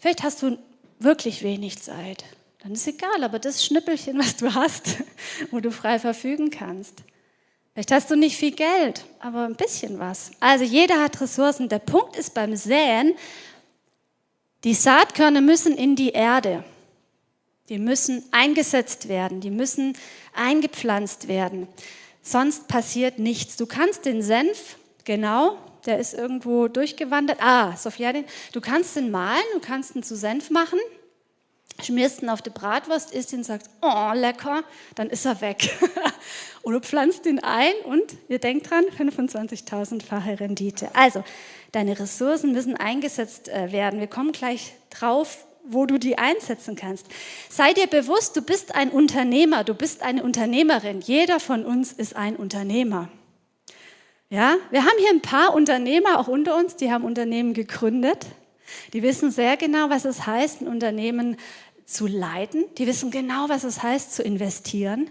Vielleicht 0.01 0.25
hast 0.25 0.43
du 0.43 0.59
wirklich 0.99 1.45
wenig 1.45 1.81
Zeit. 1.81 2.25
Dann 2.63 2.73
ist 2.73 2.89
egal, 2.89 3.23
aber 3.23 3.39
das 3.39 3.65
Schnippelchen, 3.65 4.19
was 4.19 4.37
du 4.37 4.53
hast, 4.53 4.97
wo 5.51 5.61
du 5.61 5.71
frei 5.71 5.99
verfügen 5.99 6.51
kannst. 6.51 7.05
Vielleicht 7.73 7.93
hast 7.93 8.11
du 8.11 8.17
nicht 8.17 8.37
viel 8.37 8.53
Geld, 8.53 9.05
aber 9.21 9.45
ein 9.45 9.57
bisschen 9.57 9.99
was. 9.99 10.31
Also 10.41 10.65
jeder 10.65 11.01
hat 11.03 11.21
Ressourcen. 11.21 11.69
Der 11.69 11.81
Punkt 11.81 12.17
ist 12.17 12.33
beim 12.33 12.57
Säen, 12.57 13.15
die 14.65 14.75
Saatkörner 14.75 15.41
müssen 15.41 15.77
in 15.77 15.95
die 15.95 16.11
Erde. 16.11 16.65
Die 17.69 17.79
müssen 17.79 18.23
eingesetzt 18.31 19.09
werden, 19.09 19.41
die 19.41 19.51
müssen 19.51 19.97
eingepflanzt 20.35 21.29
werden. 21.29 21.69
Sonst 22.23 22.69
passiert 22.69 23.19
nichts. 23.19 23.57
Du 23.57 23.67
kannst 23.67 24.05
den 24.05 24.23
Senf, 24.23 24.77
genau, 25.05 25.57
der 25.87 25.99
ist 25.99 26.15
irgendwo 26.15 26.69
durchgewandert. 26.69 27.39
Ah, 27.41 27.77
Sophia, 27.77 28.13
du 28.53 28.61
kannst 28.61 28.97
den 28.97 29.11
mahlen, 29.11 29.45
du 29.55 29.61
kannst 29.61 29.95
ihn 29.95 30.03
zu 30.03 30.17
Senf 30.17 30.51
machen, 30.51 30.79
schmierst 31.83 32.23
ihn 32.23 32.29
auf 32.29 32.43
die 32.43 32.51
Bratwurst, 32.51 33.13
isst 33.13 33.33
ihn, 33.33 33.45
sagst, 33.45 33.71
oh, 33.83 34.13
lecker, 34.15 34.63
dann 34.95 35.11
ist 35.11 35.25
er 35.27 35.41
weg. 35.41 35.71
Oder 36.63 36.81
pflanzt 36.81 37.27
ihn 37.27 37.41
ein 37.41 37.75
und 37.85 38.03
ihr 38.29 38.39
denkt 38.39 38.71
dran, 38.71 38.85
25.000-fache 38.85 40.41
Rendite. 40.41 40.95
Also, 40.95 41.25
deine 41.73 41.99
Ressourcen 41.99 42.53
müssen 42.53 42.77
eingesetzt 42.77 43.49
äh, 43.49 43.73
werden. 43.73 44.01
Wir 44.01 44.07
kommen 44.07 44.33
gleich 44.33 44.75
drauf, 44.91 45.47
wo 45.65 45.87
du 45.87 45.99
die 45.99 46.19
einsetzen 46.19 46.77
kannst. 46.77 47.07
Sei 47.49 47.73
dir 47.73 47.87
bewusst, 47.87 48.37
du 48.37 48.43
bist 48.43 48.75
ein 48.75 48.91
Unternehmer, 48.91 49.65
du 49.65 49.75
bist 49.75 50.03
eine 50.03 50.23
Unternehmerin. 50.23 51.01
Jeder 51.01 51.41
von 51.41 51.65
uns 51.65 51.93
ist 51.93 52.15
ein 52.17 52.37
Unternehmer. 52.37 53.09
Ja, 54.31 54.57
wir 54.71 54.85
haben 54.85 54.99
hier 54.99 55.11
ein 55.11 55.23
paar 55.23 55.55
Unternehmer 55.55 56.19
auch 56.19 56.29
unter 56.29 56.57
uns, 56.57 56.77
die 56.77 56.91
haben 56.91 57.05
Unternehmen 57.05 57.55
gegründet. 57.55 58.27
Die 58.93 59.03
wissen 59.03 59.31
sehr 59.31 59.57
genau, 59.57 59.91
was 59.91 60.05
es 60.05 60.27
heißt, 60.27 60.63
ein 60.63 60.69
Unternehmen 60.69 61.37
zu 61.85 62.07
leiten. 62.07 62.65
Die 62.79 62.87
wissen 62.87 63.11
genau, 63.11 63.49
was 63.49 63.65
es 63.65 63.83
heißt, 63.83 64.15
zu 64.15 64.23
investieren. 64.23 65.11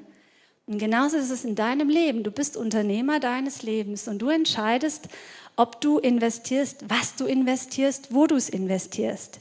Und 0.65 0.77
genauso 0.77 1.17
ist 1.17 1.29
es 1.29 1.43
in 1.43 1.55
deinem 1.55 1.89
Leben. 1.89 2.23
Du 2.23 2.31
bist 2.31 2.55
Unternehmer 2.55 3.19
deines 3.19 3.63
Lebens 3.63 4.07
und 4.07 4.19
du 4.19 4.29
entscheidest, 4.29 5.09
ob 5.55 5.81
du 5.81 5.99
investierst, 5.99 6.85
was 6.87 7.15
du 7.15 7.25
investierst, 7.25 8.13
wo 8.13 8.27
du 8.27 8.35
es 8.35 8.49
investierst. 8.49 9.39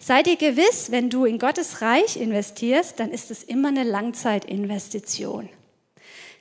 Sei 0.00 0.22
dir 0.22 0.36
gewiss, 0.36 0.90
wenn 0.90 1.10
du 1.10 1.24
in 1.24 1.38
Gottes 1.38 1.82
Reich 1.82 2.16
investierst, 2.16 3.00
dann 3.00 3.10
ist 3.10 3.30
es 3.30 3.42
immer 3.42 3.68
eine 3.68 3.84
Langzeitinvestition. 3.84 5.48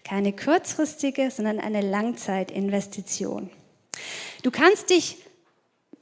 Keine 0.04 0.34
kurzfristige, 0.34 1.32
sondern 1.32 1.60
eine 1.60 1.82
Langzeitinvestition. 1.82 3.50
Du 4.44 4.52
kannst 4.52 4.90
dich 4.90 5.18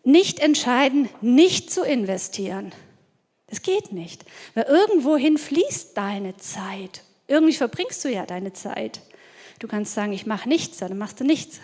nicht 0.06 0.40
entscheiden, 0.40 1.10
nicht 1.22 1.72
zu 1.72 1.84
investieren. 1.84 2.72
Das 3.48 3.62
geht 3.62 3.92
nicht, 3.92 4.26
weil 4.54 4.64
irgendwohin 4.64 5.38
fließt 5.38 5.98
deine 5.98 6.36
Zeit 6.38 7.04
irgendwie 7.28 7.54
verbringst 7.54 8.04
du 8.06 8.10
ja 8.10 8.26
deine 8.26 8.54
Zeit. 8.54 9.02
Du 9.60 9.68
kannst 9.68 9.94
sagen, 9.94 10.12
ich 10.12 10.26
mache 10.26 10.50
nichts, 10.50 10.78
dann 10.78 10.98
machst 10.98 11.20
du 11.20 11.24
nichts. 11.24 11.60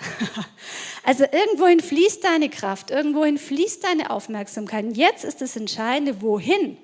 also 1.03 1.24
irgendwohin 1.24 1.81
fließt 1.81 2.24
deine 2.24 2.50
Kraft, 2.50 2.89
irgendwohin 2.89 3.38
fließt 3.38 3.83
deine 3.83 4.10
Aufmerksamkeit. 4.10 4.86
Und 4.86 4.98
jetzt 4.98 5.25
ist 5.25 5.41
das 5.41 5.55
Entscheidende, 5.55 6.21
wohin? 6.21 6.77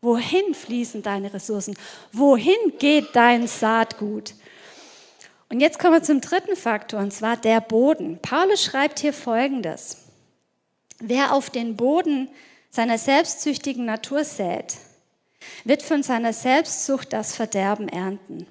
Wohin 0.00 0.54
fließen 0.54 1.02
deine 1.02 1.34
Ressourcen? 1.34 1.76
Wohin 2.12 2.54
geht 2.78 3.16
dein 3.16 3.46
Saatgut? 3.46 4.34
Und 5.48 5.60
jetzt 5.60 5.78
kommen 5.78 5.94
wir 5.94 6.02
zum 6.02 6.20
dritten 6.20 6.56
Faktor, 6.56 7.00
und 7.00 7.12
zwar 7.12 7.36
der 7.36 7.60
Boden. 7.60 8.18
Paulus 8.22 8.62
schreibt 8.62 9.00
hier 9.00 9.12
Folgendes. 9.12 10.03
Wer 11.06 11.34
auf 11.34 11.50
den 11.50 11.76
Boden 11.76 12.30
seiner 12.70 12.96
selbstsüchtigen 12.96 13.84
Natur 13.84 14.24
sät, 14.24 14.78
wird 15.64 15.82
von 15.82 16.02
seiner 16.02 16.32
Selbstsucht 16.32 17.12
das 17.12 17.36
Verderben 17.36 17.90
ernten. 17.90 18.46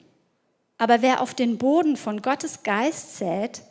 Aber 0.77 1.01
wer 1.01 1.22
auf 1.22 1.33
den 1.33 1.57
Boden 1.57 1.98
von 1.98 2.22
Gottes 2.22 2.62
Geist 2.62 3.17
sät, 3.17 3.63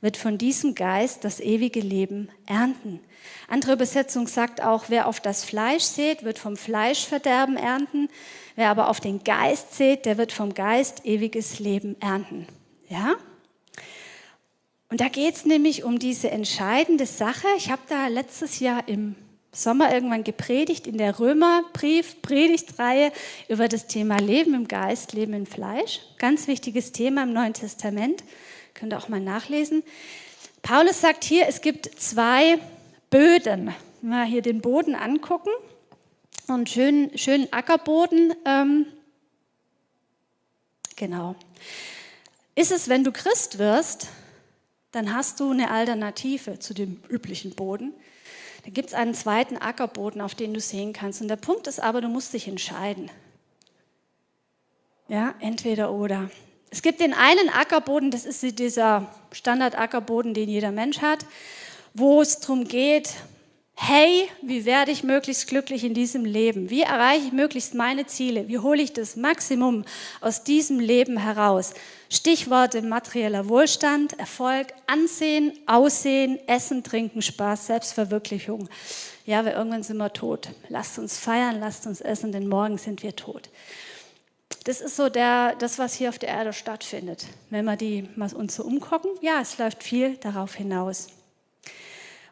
wird 0.00 0.16
von 0.16 0.38
diesem 0.38 0.74
Geist 0.74 1.24
das 1.24 1.40
ewige 1.40 1.80
Leben 1.80 2.30
ernten. 2.46 3.00
Andere 3.48 3.74
Übersetzung 3.74 4.26
sagt 4.26 4.62
auch, 4.62 4.84
wer 4.88 5.08
auf 5.08 5.20
das 5.20 5.44
Fleisch 5.44 5.84
sät, 5.84 6.24
wird 6.24 6.38
vom 6.38 6.56
Fleischverderben 6.56 7.58
ernten. 7.58 8.08
Wer 8.56 8.70
aber 8.70 8.88
auf 8.88 9.00
den 9.00 9.22
Geist 9.24 9.74
sät, 9.74 10.06
der 10.06 10.16
wird 10.16 10.32
vom 10.32 10.54
Geist 10.54 11.04
ewiges 11.04 11.58
Leben 11.58 12.00
ernten. 12.00 12.46
Ja? 12.88 13.16
Und 14.92 15.00
da 15.00 15.08
geht 15.08 15.36
es 15.36 15.46
nämlich 15.46 15.84
um 15.84 15.98
diese 15.98 16.30
entscheidende 16.30 17.06
Sache. 17.06 17.46
Ich 17.56 17.70
habe 17.70 17.80
da 17.88 18.08
letztes 18.08 18.60
Jahr 18.60 18.86
im 18.88 19.14
Sommer 19.50 19.90
irgendwann 19.90 20.22
gepredigt 20.22 20.86
in 20.86 20.98
der 20.98 21.18
Römerbrief, 21.18 22.20
Predigtreihe 22.20 23.10
über 23.48 23.68
das 23.68 23.86
Thema 23.86 24.18
Leben 24.18 24.52
im 24.52 24.68
Geist, 24.68 25.14
Leben 25.14 25.32
im 25.32 25.46
Fleisch. 25.46 26.00
Ganz 26.18 26.46
wichtiges 26.46 26.92
Thema 26.92 27.22
im 27.22 27.32
Neuen 27.32 27.54
Testament. 27.54 28.22
Könnt 28.74 28.92
ihr 28.92 28.98
auch 28.98 29.08
mal 29.08 29.18
nachlesen. 29.18 29.82
Paulus 30.60 31.00
sagt 31.00 31.24
hier, 31.24 31.48
es 31.48 31.62
gibt 31.62 31.86
zwei 31.98 32.58
Böden. 33.08 33.72
Wenn 34.02 34.10
wir 34.10 34.24
hier 34.24 34.42
den 34.42 34.60
Boden 34.60 34.94
angucken, 34.94 35.52
einen 36.48 36.66
schönen, 36.66 37.16
schönen 37.16 37.50
Ackerboden. 37.50 38.34
Ähm, 38.44 38.84
genau. 40.96 41.34
Ist 42.54 42.72
es, 42.72 42.90
wenn 42.90 43.04
du 43.04 43.10
Christ 43.10 43.58
wirst, 43.58 44.08
dann 44.92 45.14
hast 45.14 45.40
du 45.40 45.50
eine 45.50 45.70
Alternative 45.70 46.58
zu 46.58 46.74
dem 46.74 47.02
üblichen 47.08 47.54
Boden. 47.54 47.92
Da 48.64 48.70
gibt 48.70 48.88
es 48.88 48.94
einen 48.94 49.14
zweiten 49.14 49.56
Ackerboden, 49.56 50.20
auf 50.20 50.34
den 50.34 50.54
du 50.54 50.60
sehen 50.60 50.92
kannst. 50.92 51.20
Und 51.20 51.28
der 51.28 51.36
Punkt 51.36 51.66
ist 51.66 51.80
aber, 51.80 52.00
du 52.00 52.08
musst 52.08 52.32
dich 52.32 52.46
entscheiden. 52.46 53.10
Ja, 55.08 55.34
entweder 55.40 55.92
oder. 55.92 56.30
Es 56.70 56.82
gibt 56.82 57.00
den 57.00 57.12
einen 57.12 57.48
Ackerboden, 57.48 58.10
das 58.10 58.24
ist 58.24 58.58
dieser 58.58 59.12
Standard-Ackerboden, 59.32 60.32
den 60.32 60.48
jeder 60.48 60.70
Mensch 60.70 61.00
hat, 61.00 61.26
wo 61.92 62.22
es 62.22 62.38
darum 62.38 62.64
geht, 62.64 63.14
hey, 63.74 64.28
wie 64.42 64.64
werde 64.64 64.92
ich 64.92 65.02
möglichst 65.02 65.48
glücklich 65.48 65.84
in 65.84 65.94
diesem 65.94 66.24
Leben? 66.24 66.70
Wie 66.70 66.82
erreiche 66.82 67.26
ich 67.26 67.32
möglichst 67.32 67.74
meine 67.74 68.06
Ziele? 68.06 68.48
Wie 68.48 68.58
hole 68.58 68.82
ich 68.82 68.92
das 68.92 69.16
Maximum 69.16 69.84
aus 70.20 70.44
diesem 70.44 70.78
Leben 70.78 71.16
heraus? 71.16 71.74
Stichworte 72.08 72.82
materieller 72.82 73.48
Wohlstand, 73.48 74.18
Erfolg, 74.18 74.68
Ansehen, 74.86 75.52
Aussehen, 75.66 76.38
Essen, 76.46 76.84
Trinken, 76.84 77.22
Spaß, 77.22 77.66
Selbstverwirklichung. 77.66 78.68
Ja, 79.24 79.44
weil 79.44 79.54
irgendwann 79.54 79.82
sind 79.82 79.96
wir 79.96 80.12
tot. 80.12 80.50
Lasst 80.68 80.98
uns 80.98 81.18
feiern, 81.18 81.58
lasst 81.58 81.86
uns 81.86 82.00
essen, 82.00 82.32
denn 82.32 82.48
morgen 82.48 82.78
sind 82.78 83.02
wir 83.02 83.16
tot. 83.16 83.48
Das 84.64 84.80
ist 84.80 84.96
so 84.96 85.08
der, 85.08 85.56
das, 85.56 85.78
was 85.78 85.94
hier 85.94 86.08
auf 86.08 86.18
der 86.18 86.28
Erde 86.28 86.52
stattfindet. 86.52 87.26
Wenn 87.50 87.64
wir 87.64 87.76
die 87.76 88.08
mal 88.16 88.32
uns 88.32 88.54
so 88.54 88.64
umgucken, 88.64 89.10
ja, 89.20 89.40
es 89.40 89.58
läuft 89.58 89.82
viel 89.82 90.16
darauf 90.18 90.54
hinaus. 90.54 91.08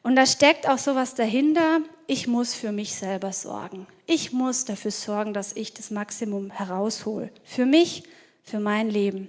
Und 0.03 0.17
da 0.17 0.25
steckt 0.25 0.69
auch 0.69 0.79
sowas 0.79 1.15
dahinter, 1.15 1.81
ich 2.07 2.27
muss 2.27 2.55
für 2.55 2.73
mich 2.73 2.95
selber 2.95 3.33
sorgen. 3.33 3.87
Ich 4.07 4.33
muss 4.33 4.65
dafür 4.65 4.91
sorgen, 4.91 5.35
dass 5.35 5.55
ich 5.55 5.75
das 5.75 5.91
Maximum 5.91 6.51
heraushole. 6.51 7.31
Für 7.45 7.67
mich, 7.67 8.05
für 8.43 8.61
mein 8.61 8.89
Leben. 8.89 9.29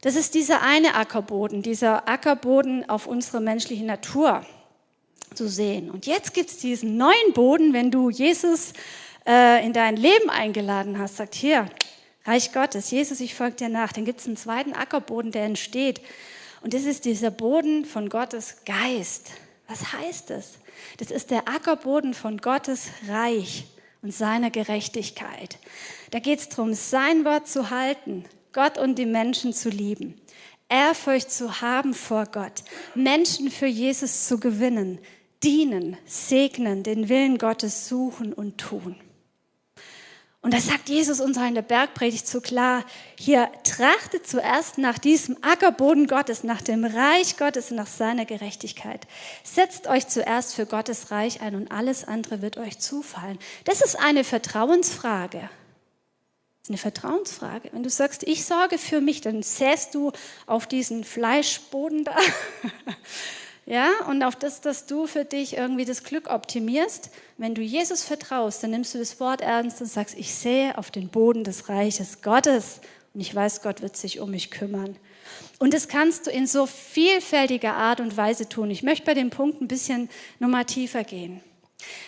Das 0.00 0.16
ist 0.16 0.34
dieser 0.34 0.62
eine 0.62 0.94
Ackerboden, 0.94 1.62
dieser 1.62 2.08
Ackerboden 2.08 2.88
auf 2.88 3.06
unsere 3.06 3.40
menschliche 3.40 3.84
Natur 3.84 4.44
zu 5.34 5.48
sehen. 5.48 5.90
Und 5.90 6.06
jetzt 6.06 6.32
gibt 6.32 6.50
es 6.50 6.58
diesen 6.58 6.96
neuen 6.96 7.32
Boden, 7.34 7.72
wenn 7.72 7.90
du 7.90 8.10
Jesus 8.10 8.72
äh, 9.26 9.64
in 9.64 9.72
dein 9.72 9.96
Leben 9.96 10.30
eingeladen 10.30 10.98
hast, 10.98 11.16
sagt 11.16 11.34
hier, 11.34 11.68
Reich 12.26 12.52
Gottes, 12.52 12.90
Jesus, 12.90 13.20
ich 13.20 13.36
folge 13.36 13.56
dir 13.56 13.68
nach. 13.68 13.92
Dann 13.92 14.04
gibt 14.04 14.18
es 14.18 14.26
einen 14.26 14.36
zweiten 14.36 14.72
Ackerboden, 14.72 15.30
der 15.30 15.44
entsteht. 15.44 16.00
Und 16.60 16.74
das 16.74 16.82
ist 16.82 17.04
dieser 17.04 17.30
Boden 17.30 17.84
von 17.84 18.08
Gottes 18.08 18.56
Geist. 18.64 19.30
Was 19.68 19.92
heißt 19.92 20.30
das? 20.30 20.58
Das 20.98 21.10
ist 21.10 21.30
der 21.30 21.48
Ackerboden 21.48 22.14
von 22.14 22.38
Gottes 22.38 22.88
Reich 23.08 23.64
und 24.02 24.12
seiner 24.12 24.50
Gerechtigkeit. 24.50 25.58
Da 26.10 26.18
geht 26.20 26.38
es 26.38 26.48
darum, 26.48 26.74
sein 26.74 27.24
Wort 27.24 27.48
zu 27.48 27.70
halten, 27.70 28.24
Gott 28.52 28.78
und 28.78 28.96
die 28.96 29.06
Menschen 29.06 29.52
zu 29.52 29.68
lieben, 29.68 30.20
Ehrfurcht 30.68 31.30
zu 31.30 31.60
haben 31.60 31.94
vor 31.94 32.26
Gott, 32.26 32.64
Menschen 32.94 33.50
für 33.50 33.66
Jesus 33.66 34.26
zu 34.26 34.38
gewinnen, 34.38 34.98
dienen, 35.42 35.96
segnen, 36.06 36.82
den 36.82 37.08
Willen 37.08 37.38
Gottes 37.38 37.88
suchen 37.88 38.32
und 38.32 38.58
tun. 38.58 38.96
Und 40.46 40.54
da 40.54 40.60
sagt 40.60 40.88
Jesus 40.88 41.18
uns 41.18 41.38
in 41.38 41.56
der 41.56 41.62
Bergpredigt 41.62 42.28
so 42.28 42.40
klar, 42.40 42.84
hier 43.18 43.50
trachtet 43.64 44.28
zuerst 44.28 44.78
nach 44.78 44.96
diesem 44.96 45.36
Ackerboden 45.42 46.06
Gottes, 46.06 46.44
nach 46.44 46.62
dem 46.62 46.84
Reich 46.84 47.36
Gottes 47.36 47.72
und 47.72 47.78
nach 47.78 47.88
seiner 47.88 48.26
Gerechtigkeit. 48.26 49.08
Setzt 49.42 49.88
euch 49.88 50.06
zuerst 50.06 50.54
für 50.54 50.64
Gottes 50.64 51.10
Reich 51.10 51.40
ein 51.40 51.56
und 51.56 51.72
alles 51.72 52.04
andere 52.04 52.42
wird 52.42 52.58
euch 52.58 52.78
zufallen. 52.78 53.40
Das 53.64 53.80
ist 53.80 53.98
eine 53.98 54.22
Vertrauensfrage. 54.22 55.40
Das 55.40 56.62
ist 56.62 56.70
eine 56.70 56.78
Vertrauensfrage. 56.78 57.70
Wenn 57.72 57.82
du 57.82 57.90
sagst, 57.90 58.22
ich 58.22 58.44
sorge 58.44 58.78
für 58.78 59.00
mich, 59.00 59.22
dann 59.22 59.42
säst 59.42 59.96
du 59.96 60.12
auf 60.46 60.68
diesen 60.68 61.02
Fleischboden 61.02 62.04
da. 62.04 62.14
Ja, 63.68 63.90
und 64.08 64.22
auf 64.22 64.36
das, 64.36 64.60
dass 64.60 64.86
du 64.86 65.08
für 65.08 65.24
dich 65.24 65.56
irgendwie 65.56 65.84
das 65.84 66.04
Glück 66.04 66.30
optimierst. 66.30 67.10
Wenn 67.36 67.56
du 67.56 67.62
Jesus 67.62 68.04
vertraust, 68.04 68.62
dann 68.62 68.70
nimmst 68.70 68.94
du 68.94 68.98
das 68.98 69.18
Wort 69.18 69.40
ernst 69.40 69.80
und 69.80 69.88
sagst, 69.88 70.16
ich 70.16 70.32
sehe 70.32 70.78
auf 70.78 70.92
den 70.92 71.08
Boden 71.08 71.42
des 71.42 71.68
Reiches 71.68 72.22
Gottes 72.22 72.80
und 73.12 73.20
ich 73.20 73.34
weiß, 73.34 73.62
Gott 73.62 73.82
wird 73.82 73.96
sich 73.96 74.20
um 74.20 74.30
mich 74.30 74.52
kümmern. 74.52 74.96
Und 75.58 75.74
das 75.74 75.88
kannst 75.88 76.28
du 76.28 76.30
in 76.30 76.46
so 76.46 76.66
vielfältiger 76.66 77.74
Art 77.74 77.98
und 77.98 78.16
Weise 78.16 78.48
tun. 78.48 78.70
Ich 78.70 78.84
möchte 78.84 79.04
bei 79.04 79.14
dem 79.14 79.30
Punkt 79.30 79.60
ein 79.60 79.68
bisschen 79.68 80.08
nochmal 80.38 80.64
tiefer 80.64 81.02
gehen. 81.02 81.40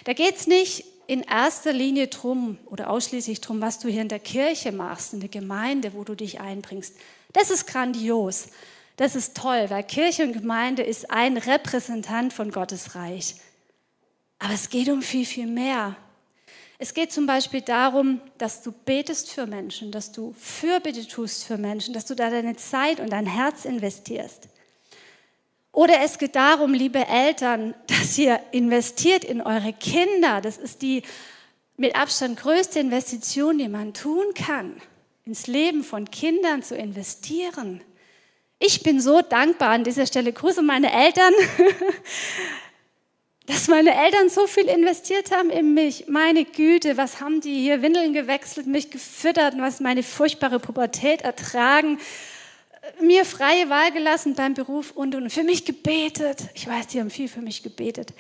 Da 0.05 0.13
geht 0.13 0.37
es 0.37 0.47
nicht 0.47 0.85
in 1.09 1.23
erster 1.23 1.73
Linie 1.73 2.07
drum 2.07 2.59
oder 2.67 2.89
ausschließlich 2.91 3.41
drum, 3.41 3.61
was 3.61 3.81
du 3.81 3.89
hier 3.89 4.03
in 4.03 4.09
der 4.09 4.21
Kirche 4.21 4.71
machst, 4.71 5.13
in 5.13 5.21
der 5.21 5.29
Gemeinde, 5.29 5.95
wo 5.95 6.05
du 6.05 6.15
dich 6.15 6.41
einbringst. 6.41 6.95
Das 7.33 7.51
ist 7.51 7.67
grandios. 7.67 8.49
Das 8.99 9.15
ist 9.15 9.37
toll, 9.37 9.67
weil 9.69 9.85
Kirche 9.85 10.25
und 10.25 10.33
Gemeinde 10.33 10.83
ist 10.83 11.09
ein 11.09 11.37
Repräsentant 11.37 12.33
von 12.33 12.51
Gottes 12.51 12.97
Reich. 12.97 13.37
Aber 14.41 14.53
es 14.53 14.71
geht 14.71 14.89
um 14.89 15.03
viel, 15.03 15.25
viel 15.25 15.47
mehr. 15.47 15.97
Es 16.79 16.95
geht 16.95 17.13
zum 17.13 17.25
Beispiel 17.25 17.61
darum, 17.61 18.21
dass 18.39 18.61
du 18.61 18.73
betest 18.73 19.31
für 19.31 19.47
Menschen, 19.47 19.93
dass 19.93 20.11
du 20.11 20.35
Fürbitte 20.37 21.07
tust 21.07 21.45
für 21.45 21.59
Menschen, 21.59 21.95
dass 21.95 22.07
du 22.07 22.17
da 22.17 22.29
deine 22.29 22.57
Zeit 22.57 22.99
und 22.99 23.11
dein 23.11 23.27
Herz 23.27 23.65
investierst. 23.65 24.49
Oder 25.71 26.01
es 26.03 26.19
geht 26.19 26.35
darum, 26.35 26.75
liebe 26.75 27.07
Eltern, 27.07 27.75
dass 27.87 28.19
ihr 28.19 28.41
investiert 28.51 29.23
in 29.23 29.41
eure 29.41 29.75
Kinder. 29.75 30.41
Das 30.41 30.57
ist 30.57 30.83
die 30.83 31.03
mit 31.77 31.95
Abstand 31.95 32.37
größte 32.37 32.81
Investition, 32.81 33.59
die 33.59 33.69
man 33.69 33.95
tun 33.95 34.35
kann, 34.35 34.83
ins 35.25 35.47
Leben 35.47 35.85
von 35.85 36.11
Kindern 36.11 36.65
zu 36.65 36.75
investieren. 36.77 37.81
Ich 38.61 38.83
bin 38.83 39.01
so 39.01 39.23
dankbar 39.23 39.71
an 39.71 39.85
dieser 39.85 40.07
Stelle. 40.07 40.33
Grüße 40.33 40.63
meine 40.63 40.93
Eltern, 40.93 41.33
dass 43.47 43.69
meine 43.69 43.95
Eltern 43.95 44.29
so 44.29 44.47
viel 44.49 44.67
investiert 44.67 45.31
haben 45.31 45.51
in 45.51 45.75
mich. 45.75 46.09
Meine 46.09 46.45
Güte, 46.45 46.97
was 46.97 47.21
haben 47.21 47.41
die 47.41 47.61
hier 47.61 47.83
Windeln 47.83 48.13
gewechselt, 48.13 48.67
mich 48.67 48.91
gefüttert, 48.91 49.55
was 49.59 49.79
meine 49.79 50.03
furchtbare 50.03 50.59
Pubertät 50.59 51.23
ertragen, 51.23 51.99
mir 53.01 53.25
freie 53.25 53.69
Wahl 53.71 53.93
gelassen 53.93 54.35
beim 54.35 54.55
Beruf 54.55 54.91
und 54.91 55.15
und 55.15 55.31
für 55.31 55.45
mich 55.45 55.65
gebetet. 55.65 56.49
Ich 56.55 56.67
weiß, 56.67 56.89
die 56.89 57.01
haben 57.01 57.11
viel 57.11 57.29
für 57.29 57.41
mich 57.41 57.63
gebetet. 57.63 58.13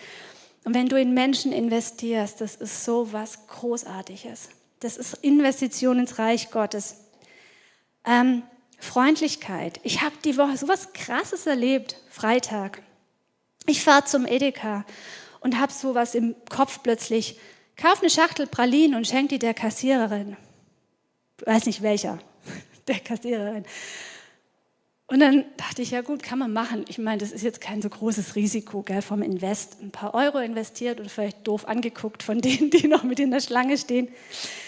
Und 0.64 0.74
wenn 0.74 0.88
du 0.88 1.00
in 1.00 1.14
Menschen 1.14 1.52
investierst, 1.52 2.40
das 2.40 2.54
ist 2.54 2.84
so 2.84 3.12
was 3.12 3.46
Großartiges. 3.48 4.50
Das 4.80 4.96
ist 4.96 5.14
Investition 5.22 5.98
ins 5.98 6.18
Reich 6.18 6.50
Gottes. 6.50 6.96
Ähm, 8.04 8.42
Freundlichkeit. 8.78 9.80
Ich 9.82 10.02
habe 10.02 10.14
die 10.24 10.36
Woche 10.36 10.56
so 10.56 10.68
was 10.68 10.92
Krasses 10.92 11.46
erlebt, 11.46 11.96
Freitag. 12.10 12.82
Ich 13.66 13.82
fahre 13.82 14.04
zum 14.04 14.26
Edeka 14.26 14.84
und 15.40 15.58
habe 15.58 15.72
so 15.72 15.94
was 15.94 16.14
im 16.14 16.34
Kopf 16.48 16.80
plötzlich. 16.82 17.38
Kauf 17.76 18.00
eine 18.00 18.10
Schachtel 18.10 18.46
Pralinen 18.46 18.96
und 18.96 19.06
schenk 19.06 19.28
die 19.28 19.38
der 19.38 19.54
Kassiererin. 19.54 20.36
Weiß 21.44 21.66
nicht 21.66 21.82
welcher, 21.82 22.18
der 22.88 22.98
Kassiererin. 23.00 23.64
Und 25.10 25.20
dann 25.20 25.46
dachte 25.56 25.80
ich, 25.80 25.90
ja 25.92 26.02
gut, 26.02 26.22
kann 26.22 26.38
man 26.38 26.52
machen. 26.52 26.84
Ich 26.88 26.98
meine, 26.98 27.18
das 27.18 27.32
ist 27.32 27.42
jetzt 27.42 27.62
kein 27.62 27.80
so 27.80 27.88
großes 27.88 28.36
Risiko 28.36 28.82
gell, 28.82 29.00
vom 29.00 29.22
Invest. 29.22 29.80
Ein 29.80 29.90
paar 29.90 30.12
Euro 30.12 30.38
investiert 30.38 31.00
oder 31.00 31.08
vielleicht 31.08 31.48
doof 31.48 31.66
angeguckt 31.66 32.22
von 32.22 32.40
denen, 32.40 32.70
die 32.72 32.88
noch 32.88 33.04
mit 33.04 33.18
in 33.18 33.30
der 33.30 33.40
Schlange 33.40 33.78
stehen. 33.78 34.08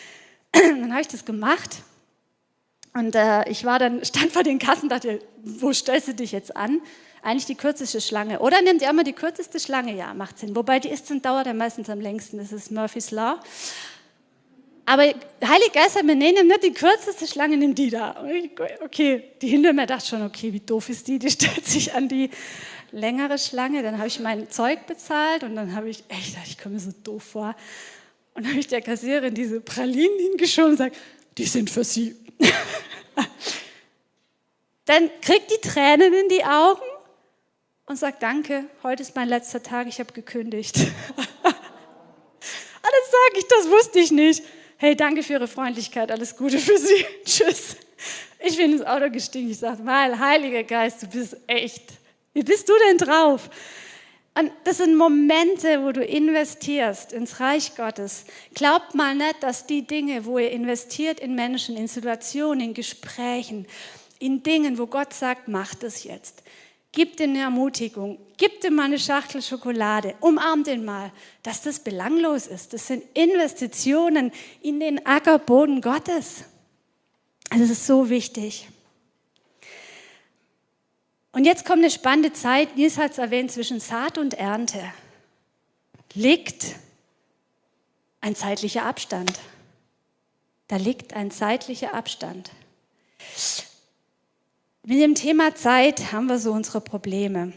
Dann 0.52 0.92
habe 0.92 1.02
ich 1.02 1.08
das 1.08 1.26
gemacht. 1.26 1.82
Und 2.94 3.14
äh, 3.14 3.48
ich 3.48 3.64
war 3.64 3.78
dann, 3.78 4.04
stand 4.04 4.32
vor 4.32 4.42
den 4.42 4.58
Kassen 4.58 4.84
und 4.84 4.88
dachte, 4.90 5.20
wo 5.42 5.72
stellst 5.72 6.08
du 6.08 6.14
dich 6.14 6.32
jetzt 6.32 6.56
an? 6.56 6.80
Eigentlich 7.22 7.46
die 7.46 7.54
kürzeste 7.54 8.00
Schlange. 8.00 8.38
Oder 8.40 8.62
nimmt 8.62 8.80
ihr 8.80 8.88
immer 8.88 9.04
die 9.04 9.12
kürzeste 9.12 9.60
Schlange? 9.60 9.94
Ja, 9.94 10.14
macht 10.14 10.38
Sinn. 10.38 10.56
Wobei 10.56 10.80
die 10.80 10.88
ist 10.88 11.10
und 11.10 11.24
dauert 11.24 11.46
ja 11.46 11.52
meistens 11.52 11.90
am 11.90 12.00
längsten. 12.00 12.38
Das 12.38 12.50
ist 12.50 12.70
Murphy's 12.70 13.10
Law. 13.10 13.38
Aber 14.86 15.02
Heilige 15.04 15.70
Geist 15.72 15.96
hat 15.96 16.04
mir, 16.04 16.16
nee, 16.16 16.32
nimm 16.32 16.48
nicht 16.48 16.64
die 16.64 16.72
kürzeste 16.72 17.26
Schlange, 17.26 17.56
nimm 17.56 17.74
die 17.74 17.90
da. 17.90 18.24
Okay, 18.82 19.22
die 19.40 19.48
hinter 19.48 19.72
mir 19.72 19.86
dachte 19.86 20.06
schon, 20.06 20.22
okay, 20.22 20.52
wie 20.52 20.60
doof 20.60 20.88
ist 20.88 21.06
die? 21.06 21.18
Die 21.18 21.30
stellt 21.30 21.64
sich 21.66 21.94
an 21.94 22.08
die 22.08 22.30
längere 22.90 23.38
Schlange. 23.38 23.82
Dann 23.82 23.98
habe 23.98 24.08
ich 24.08 24.18
mein 24.18 24.50
Zeug 24.50 24.86
bezahlt 24.86 25.44
und 25.44 25.54
dann 25.54 25.76
habe 25.76 25.90
ich, 25.90 26.02
echt, 26.08 26.36
ich 26.46 26.58
komme 26.58 26.74
mir 26.74 26.80
so 26.80 26.92
doof 27.04 27.22
vor. 27.22 27.54
Und 28.34 28.44
dann 28.44 28.52
habe 28.52 28.60
ich 28.60 28.68
der 28.68 28.80
Kassiererin 28.80 29.34
diese 29.34 29.60
Pralinen 29.60 30.18
hingeschoben 30.18 30.70
und 30.70 30.78
gesagt, 30.78 30.96
die 31.38 31.44
sind 31.44 31.70
für 31.70 31.84
Sie. 31.84 32.16
dann 34.84 35.10
kriegt 35.20 35.50
die 35.50 35.68
Tränen 35.68 36.12
in 36.12 36.28
die 36.28 36.44
Augen 36.44 36.82
und 37.86 37.96
sagt, 37.96 38.22
danke, 38.22 38.64
heute 38.82 39.02
ist 39.02 39.16
mein 39.16 39.28
letzter 39.28 39.62
Tag, 39.62 39.86
ich 39.86 40.00
habe 40.00 40.12
gekündigt. 40.12 40.76
Alles 42.82 43.10
sage 43.10 43.38
ich, 43.38 43.46
das 43.48 43.68
wusste 43.68 43.98
ich 44.00 44.10
nicht 44.10 44.42
hey, 44.80 44.96
danke 44.96 45.22
für 45.22 45.34
Ihre 45.34 45.46
Freundlichkeit, 45.46 46.10
alles 46.10 46.34
Gute 46.34 46.58
für 46.58 46.78
Sie, 46.78 47.04
tschüss. 47.24 47.76
Ich 48.42 48.56
bin 48.56 48.72
ins 48.72 48.82
Auto 48.82 49.10
gestiegen, 49.10 49.50
ich 49.50 49.58
sage, 49.58 49.82
mal, 49.82 50.18
Heiliger 50.18 50.64
Geist, 50.64 51.02
du 51.02 51.06
bist 51.06 51.36
echt. 51.46 51.82
Wie 52.32 52.42
bist 52.42 52.66
du 52.66 52.72
denn 52.88 52.96
drauf? 52.96 53.50
Und 54.34 54.52
das 54.64 54.78
sind 54.78 54.96
Momente, 54.96 55.82
wo 55.82 55.92
du 55.92 56.04
investierst 56.04 57.12
ins 57.12 57.40
Reich 57.40 57.74
Gottes. 57.74 58.24
Glaubt 58.54 58.94
mal 58.94 59.14
nicht, 59.14 59.42
dass 59.42 59.66
die 59.66 59.86
Dinge, 59.86 60.24
wo 60.24 60.38
ihr 60.38 60.50
investiert 60.50 61.20
in 61.20 61.34
Menschen, 61.34 61.76
in 61.76 61.88
Situationen, 61.88 62.60
in 62.60 62.74
Gesprächen, 62.74 63.66
in 64.18 64.42
Dingen, 64.42 64.78
wo 64.78 64.86
Gott 64.86 65.12
sagt, 65.12 65.48
macht 65.48 65.82
es 65.82 66.04
jetzt, 66.04 66.42
Gib 66.92 67.16
dir 67.16 67.24
eine 67.24 67.38
Ermutigung, 67.38 68.18
gib 68.36 68.60
dir 68.62 68.72
mal 68.72 68.86
eine 68.86 68.98
Schachtel 68.98 69.42
Schokolade, 69.42 70.16
umarm 70.20 70.64
den 70.64 70.84
mal, 70.84 71.12
dass 71.44 71.62
das 71.62 71.78
belanglos 71.78 72.48
ist. 72.48 72.72
Das 72.72 72.88
sind 72.88 73.04
Investitionen 73.14 74.32
in 74.60 74.80
den 74.80 75.06
Ackerboden 75.06 75.82
Gottes. 75.82 76.44
Also 77.48 77.64
es 77.64 77.70
ist 77.70 77.86
so 77.86 78.10
wichtig. 78.10 78.68
Und 81.32 81.44
jetzt 81.44 81.64
kommt 81.64 81.78
eine 81.78 81.90
spannende 81.90 82.32
Zeit, 82.32 82.76
Nils 82.76 82.98
hat 82.98 83.12
es 83.12 83.18
erwähnt, 83.18 83.52
zwischen 83.52 83.80
Saat 83.80 84.18
und 84.18 84.34
Ernte 84.34 84.82
liegt 86.14 86.76
ein 88.20 88.34
zeitlicher 88.34 88.84
Abstand. 88.84 89.38
Da 90.66 90.76
liegt 90.76 91.14
ein 91.14 91.30
zeitlicher 91.30 91.94
Abstand. 91.94 92.50
Mit 94.82 95.00
dem 95.00 95.14
Thema 95.14 95.54
Zeit 95.54 96.12
haben 96.12 96.26
wir 96.26 96.38
so 96.38 96.52
unsere 96.52 96.80
Probleme. 96.80 97.52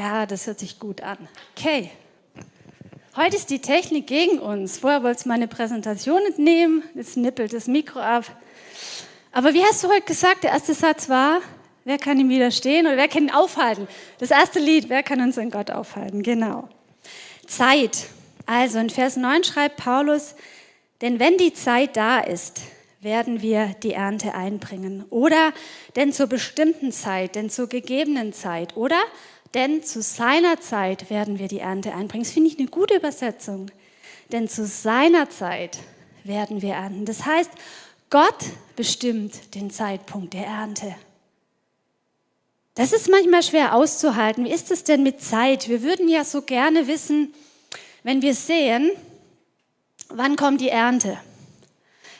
Ja, 0.00 0.24
das 0.24 0.46
hört 0.46 0.58
sich 0.58 0.78
gut 0.78 1.02
an. 1.02 1.18
Okay. 1.54 1.90
Heute 3.14 3.36
ist 3.36 3.50
die 3.50 3.58
Technik 3.58 4.06
gegen 4.06 4.38
uns. 4.38 4.78
Vorher 4.78 5.02
wollte 5.02 5.18
es 5.18 5.26
meine 5.26 5.46
Präsentation 5.46 6.22
entnehmen, 6.26 6.82
jetzt 6.94 7.18
nippelt 7.18 7.52
das 7.52 7.66
Mikro 7.66 8.00
ab. 8.00 8.24
Aber 9.30 9.52
wie 9.52 9.62
hast 9.62 9.84
du 9.84 9.88
heute 9.88 10.06
gesagt, 10.06 10.44
der 10.44 10.52
erste 10.52 10.72
Satz 10.72 11.10
war, 11.10 11.40
wer 11.84 11.98
kann 11.98 12.18
ihm 12.18 12.30
widerstehen 12.30 12.86
oder 12.86 12.96
wer 12.96 13.08
kann 13.08 13.24
ihn 13.24 13.30
aufhalten? 13.30 13.88
Das 14.16 14.30
erste 14.30 14.58
Lied, 14.58 14.88
wer 14.88 15.02
kann 15.02 15.20
unseren 15.20 15.50
Gott 15.50 15.70
aufhalten? 15.70 16.22
Genau. 16.22 16.70
Zeit. 17.46 18.06
Also 18.46 18.78
in 18.78 18.88
Vers 18.88 19.18
9 19.18 19.44
schreibt 19.44 19.76
Paulus, 19.76 20.34
denn 21.02 21.18
wenn 21.18 21.36
die 21.36 21.52
Zeit 21.52 21.98
da 21.98 22.20
ist, 22.20 22.62
werden 23.02 23.42
wir 23.42 23.74
die 23.82 23.92
Ernte 23.92 24.34
einbringen. 24.34 25.04
Oder 25.10 25.52
denn 25.94 26.14
zur 26.14 26.26
bestimmten 26.26 26.90
Zeit, 26.90 27.34
denn 27.34 27.50
zur 27.50 27.68
gegebenen 27.68 28.32
Zeit. 28.32 28.78
Oder 28.78 29.00
denn 29.54 29.82
zu 29.82 30.02
seiner 30.02 30.60
Zeit 30.60 31.10
werden 31.10 31.38
wir 31.38 31.48
die 31.48 31.58
Ernte 31.58 31.92
einbringen. 31.94 32.24
Das 32.24 32.32
finde 32.32 32.50
ich 32.50 32.58
eine 32.58 32.68
gute 32.68 32.94
Übersetzung. 32.94 33.70
Denn 34.30 34.48
zu 34.48 34.64
seiner 34.64 35.28
Zeit 35.28 35.78
werden 36.24 36.62
wir 36.62 36.74
ernten. 36.74 37.04
Das 37.04 37.26
heißt, 37.26 37.50
Gott 38.10 38.44
bestimmt 38.76 39.54
den 39.54 39.70
Zeitpunkt 39.70 40.34
der 40.34 40.46
Ernte. 40.46 40.94
Das 42.74 42.92
ist 42.92 43.10
manchmal 43.10 43.42
schwer 43.42 43.74
auszuhalten. 43.74 44.44
Wie 44.44 44.52
ist 44.52 44.70
es 44.70 44.84
denn 44.84 45.02
mit 45.02 45.20
Zeit? 45.20 45.68
Wir 45.68 45.82
würden 45.82 46.08
ja 46.08 46.24
so 46.24 46.42
gerne 46.42 46.86
wissen, 46.86 47.34
wenn 48.04 48.22
wir 48.22 48.34
sehen, 48.34 48.90
wann 50.08 50.36
kommt 50.36 50.60
die 50.60 50.68
Ernte. 50.68 51.18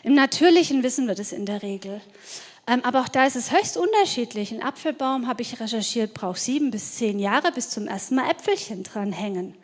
Im 0.02 0.14
Natürlichen 0.14 0.82
wissen 0.82 1.06
wir 1.06 1.14
das 1.14 1.32
in 1.32 1.46
der 1.46 1.62
Regel. 1.62 2.00
Ähm, 2.70 2.84
aber 2.84 3.00
auch 3.00 3.08
da 3.08 3.26
ist 3.26 3.34
es 3.34 3.50
höchst 3.50 3.76
unterschiedlich. 3.76 4.52
Ein 4.52 4.62
Apfelbaum, 4.62 5.26
habe 5.26 5.42
ich 5.42 5.58
recherchiert, 5.58 6.14
braucht 6.14 6.38
sieben 6.38 6.70
bis 6.70 6.94
zehn 6.94 7.18
Jahre 7.18 7.50
bis 7.50 7.68
zum 7.68 7.88
ersten 7.88 8.14
Mal 8.14 8.30
Äpfelchen 8.30 8.84
dranhängen. 8.84 9.56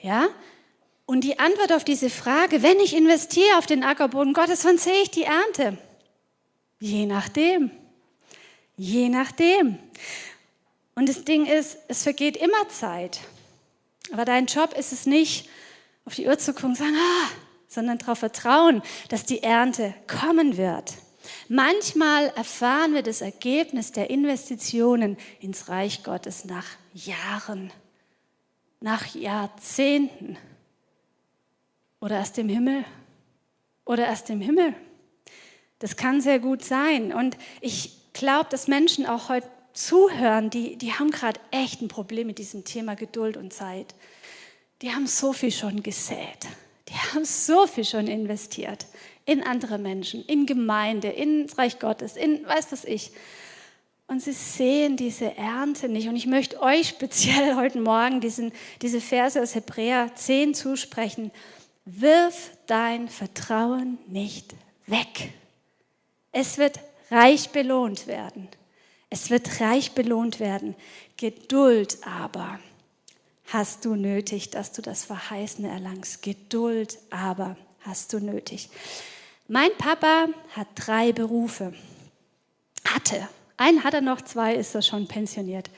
Ja? 0.00 0.28
Und 1.06 1.22
die 1.22 1.40
Antwort 1.40 1.72
auf 1.72 1.82
diese 1.82 2.08
Frage, 2.08 2.62
wenn 2.62 2.78
ich 2.78 2.94
investiere 2.94 3.58
auf 3.58 3.66
den 3.66 3.82
Ackerboden 3.82 4.32
Gottes, 4.32 4.64
wann 4.64 4.78
sehe 4.78 5.02
ich 5.02 5.10
die 5.10 5.24
Ernte? 5.24 5.76
Je 6.78 7.06
nachdem. 7.06 7.72
Je 8.76 9.08
nachdem. 9.08 9.78
Und 10.94 11.08
das 11.08 11.24
Ding 11.24 11.46
ist, 11.46 11.78
es 11.88 12.04
vergeht 12.04 12.36
immer 12.36 12.68
Zeit. 12.68 13.18
Aber 14.12 14.24
dein 14.24 14.46
Job 14.46 14.72
ist 14.78 14.92
es 14.92 15.04
nicht, 15.04 15.48
auf 16.04 16.14
die 16.14 16.28
Uhr 16.28 16.38
zu 16.38 16.52
gucken 16.52 16.70
und 16.70 16.78
sagen, 16.78 16.94
ah, 16.96 17.28
sondern 17.66 17.98
darauf 17.98 18.20
vertrauen, 18.20 18.82
dass 19.08 19.24
die 19.24 19.42
Ernte 19.42 19.94
kommen 20.06 20.56
wird. 20.56 20.94
Manchmal 21.48 22.28
erfahren 22.36 22.94
wir 22.94 23.02
das 23.02 23.20
Ergebnis 23.20 23.92
der 23.92 24.10
Investitionen 24.10 25.16
ins 25.40 25.68
Reich 25.68 26.02
Gottes 26.02 26.44
nach 26.44 26.66
Jahren, 26.92 27.72
nach 28.80 29.14
Jahrzehnten 29.14 30.36
oder 32.00 32.16
erst 32.16 32.38
im 32.38 32.48
Himmel 32.48 32.84
oder 33.84 34.06
erst 34.06 34.28
im 34.30 34.40
Himmel. 34.40 34.74
Das 35.78 35.96
kann 35.96 36.20
sehr 36.20 36.40
gut 36.40 36.64
sein. 36.64 37.12
Und 37.12 37.36
ich 37.60 37.92
glaube, 38.12 38.48
dass 38.50 38.66
Menschen 38.66 39.06
auch 39.06 39.28
heute 39.28 39.48
zuhören, 39.72 40.50
die, 40.50 40.76
die 40.76 40.94
haben 40.94 41.10
gerade 41.10 41.38
echt 41.52 41.80
ein 41.80 41.88
Problem 41.88 42.26
mit 42.26 42.38
diesem 42.38 42.64
Thema 42.64 42.96
Geduld 42.96 43.36
und 43.36 43.52
Zeit. 43.52 43.94
Die 44.82 44.90
haben 44.90 45.06
so 45.06 45.32
viel 45.32 45.52
schon 45.52 45.82
gesät. 45.82 46.46
Die 46.88 46.94
haben 46.94 47.24
so 47.24 47.66
viel 47.66 47.84
schon 47.84 48.06
investiert 48.08 48.86
in 49.26 49.42
andere 49.42 49.76
Menschen, 49.76 50.24
in 50.24 50.46
Gemeinde, 50.46 51.08
ins 51.08 51.58
Reich 51.58 51.78
Gottes, 51.78 52.16
in 52.16 52.46
weiß 52.46 52.72
was 52.72 52.84
ich. 52.84 53.10
Und 54.06 54.22
sie 54.22 54.32
sehen 54.32 54.96
diese 54.96 55.36
Ernte 55.36 55.88
nicht. 55.88 56.08
Und 56.08 56.14
ich 56.14 56.26
möchte 56.26 56.62
euch 56.62 56.88
speziell 56.88 57.56
heute 57.56 57.80
Morgen 57.80 58.20
diesen, 58.20 58.52
diese 58.80 59.00
Verse 59.00 59.42
aus 59.42 59.54
Hebräer 59.56 60.14
10 60.14 60.54
zusprechen. 60.54 61.32
Wirf 61.84 62.52
dein 62.66 63.08
Vertrauen 63.08 63.98
nicht 64.06 64.54
weg. 64.86 65.32
Es 66.30 66.56
wird 66.56 66.78
reich 67.10 67.50
belohnt 67.50 68.06
werden. 68.06 68.48
Es 69.10 69.30
wird 69.30 69.60
reich 69.60 69.92
belohnt 69.92 70.38
werden. 70.38 70.76
Geduld 71.16 71.98
aber 72.06 72.60
hast 73.46 73.84
du 73.84 73.96
nötig, 73.96 74.50
dass 74.50 74.70
du 74.72 74.82
das 74.82 75.04
Verheißene 75.04 75.68
erlangst. 75.68 76.22
Geduld 76.22 76.98
aber 77.10 77.56
hast 77.80 78.12
du 78.12 78.20
nötig. 78.20 78.68
Mein 79.48 79.70
Papa 79.78 80.26
hat 80.56 80.66
drei 80.74 81.12
Berufe. 81.12 81.72
Hatte. 82.84 83.28
Einen 83.56 83.84
hat 83.84 83.94
er 83.94 84.00
noch, 84.00 84.20
zwei 84.20 84.54
ist 84.54 84.74
er 84.74 84.82
schon 84.82 85.06
pensioniert. 85.06 85.70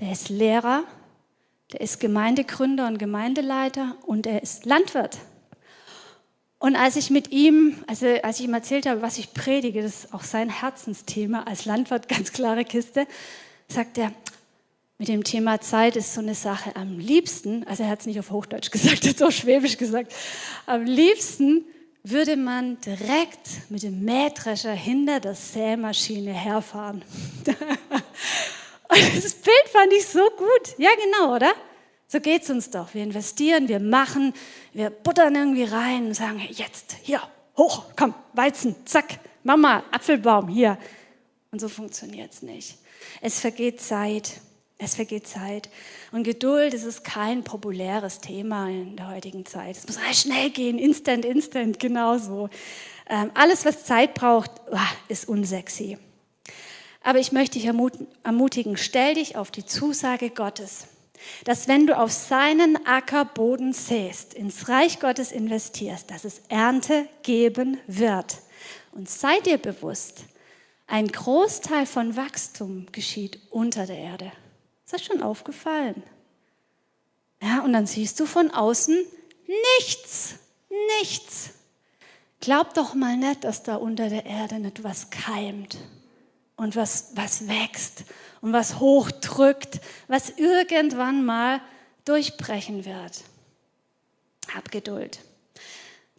Der 0.00 0.12
ist 0.12 0.28
Lehrer, 0.28 0.84
der 1.72 1.80
ist 1.80 2.00
Gemeindegründer 2.00 2.86
und 2.86 2.98
Gemeindeleiter 2.98 3.96
und 4.02 4.26
er 4.26 4.42
ist 4.42 4.66
Landwirt. 4.66 5.16
Und 6.58 6.76
als 6.76 6.96
ich 6.96 7.08
mit 7.08 7.32
ihm, 7.32 7.82
also 7.86 8.06
als 8.22 8.40
ich 8.40 8.46
ihm 8.46 8.54
erzählt 8.54 8.86
habe, 8.86 9.00
was 9.00 9.16
ich 9.16 9.32
predige, 9.32 9.82
das 9.82 10.04
ist 10.04 10.14
auch 10.14 10.22
sein 10.22 10.50
Herzensthema 10.50 11.44
als 11.44 11.64
Landwirt, 11.64 12.08
ganz 12.10 12.30
klare 12.32 12.66
Kiste, 12.66 13.06
sagt 13.68 13.96
er, 13.96 14.12
mit 14.98 15.08
dem 15.08 15.24
Thema 15.24 15.62
Zeit 15.62 15.96
ist 15.96 16.12
so 16.12 16.20
eine 16.20 16.34
Sache 16.34 16.76
am 16.76 16.98
liebsten, 16.98 17.66
also 17.66 17.84
er 17.84 17.88
hat 17.88 18.00
es 18.00 18.06
nicht 18.06 18.18
auf 18.18 18.30
Hochdeutsch 18.30 18.70
gesagt, 18.70 19.04
er 19.04 19.10
hat 19.10 19.16
es 19.16 19.22
auf 19.22 19.32
Schwäbisch 19.32 19.78
gesagt, 19.78 20.12
am 20.66 20.84
liebsten 20.84 21.64
würde 22.04 22.36
man 22.36 22.78
direkt 22.82 23.70
mit 23.70 23.82
dem 23.82 24.04
Mähdrescher 24.04 24.72
hinter 24.72 25.20
der 25.20 25.34
Sämaschine 25.34 26.32
herfahren. 26.32 27.02
Und 28.88 29.24
das 29.24 29.34
Bild 29.34 29.68
fand 29.72 29.92
ich 29.94 30.06
so 30.06 30.20
gut. 30.36 30.78
Ja, 30.78 30.90
genau, 31.02 31.34
oder? 31.34 31.52
So 32.06 32.20
geht 32.20 32.42
es 32.42 32.50
uns 32.50 32.70
doch. 32.70 32.92
Wir 32.92 33.02
investieren, 33.02 33.68
wir 33.68 33.80
machen, 33.80 34.34
wir 34.74 34.90
buttern 34.90 35.34
irgendwie 35.34 35.64
rein 35.64 36.08
und 36.08 36.14
sagen, 36.14 36.46
jetzt, 36.50 36.96
hier, 37.02 37.22
hoch, 37.56 37.86
komm, 37.96 38.14
Weizen, 38.34 38.76
zack, 38.84 39.18
Mama, 39.42 39.82
Apfelbaum, 39.90 40.48
hier. 40.48 40.78
Und 41.50 41.60
so 41.60 41.68
funktioniert 41.68 42.32
es 42.32 42.42
nicht. 42.42 42.76
Es 43.22 43.40
vergeht 43.40 43.80
Zeit. 43.80 44.40
Es 44.84 44.96
vergeht 44.96 45.26
Zeit. 45.26 45.70
Und 46.12 46.24
Geduld 46.24 46.74
das 46.74 46.84
ist 46.84 47.04
kein 47.04 47.42
populäres 47.42 48.20
Thema 48.20 48.68
in 48.68 48.96
der 48.96 49.08
heutigen 49.08 49.46
Zeit. 49.46 49.78
Es 49.78 49.86
muss 49.86 49.96
alles 49.96 50.20
schnell 50.20 50.50
gehen, 50.50 50.78
instant, 50.78 51.24
instant, 51.24 51.78
genauso. 51.80 52.50
Ähm, 53.08 53.30
alles, 53.32 53.64
was 53.64 53.84
Zeit 53.84 54.12
braucht, 54.12 54.50
ist 55.08 55.26
unsexy. 55.26 55.96
Aber 57.02 57.18
ich 57.18 57.32
möchte 57.32 57.58
dich 57.58 57.66
ermutigen, 58.24 58.76
stell 58.76 59.14
dich 59.14 59.36
auf 59.36 59.50
die 59.50 59.64
Zusage 59.64 60.28
Gottes, 60.28 60.86
dass 61.44 61.66
wenn 61.66 61.86
du 61.86 61.96
auf 61.96 62.12
seinen 62.12 62.86
Ackerboden 62.86 63.72
säst, 63.72 64.34
ins 64.34 64.68
Reich 64.68 65.00
Gottes 65.00 65.32
investierst, 65.32 66.10
dass 66.10 66.24
es 66.24 66.42
Ernte 66.48 67.08
geben 67.22 67.78
wird. 67.86 68.36
Und 68.92 69.08
sei 69.08 69.40
dir 69.40 69.56
bewusst, 69.56 70.24
ein 70.86 71.08
Großteil 71.08 71.86
von 71.86 72.16
Wachstum 72.16 72.86
geschieht 72.92 73.38
unter 73.50 73.86
der 73.86 73.96
Erde. 73.96 74.32
Ist 74.84 74.92
das 74.92 75.04
schon 75.04 75.22
aufgefallen? 75.22 76.02
Ja, 77.42 77.60
und 77.60 77.72
dann 77.72 77.86
siehst 77.86 78.18
du 78.20 78.26
von 78.26 78.50
außen 78.50 78.96
nichts, 79.78 80.34
nichts. 81.00 81.50
Glaub 82.40 82.74
doch 82.74 82.94
mal 82.94 83.16
nicht, 83.16 83.44
dass 83.44 83.62
da 83.62 83.76
unter 83.76 84.08
der 84.08 84.26
Erde 84.26 84.58
nicht 84.58 84.84
was 84.84 85.10
keimt 85.10 85.78
und 86.56 86.76
was, 86.76 87.12
was 87.14 87.48
wächst 87.48 88.04
und 88.40 88.52
was 88.52 88.78
hochdrückt, 88.78 89.80
was 90.08 90.30
irgendwann 90.36 91.24
mal 91.24 91.60
durchbrechen 92.04 92.84
wird. 92.84 93.24
Hab 94.54 94.70
Geduld. 94.70 95.20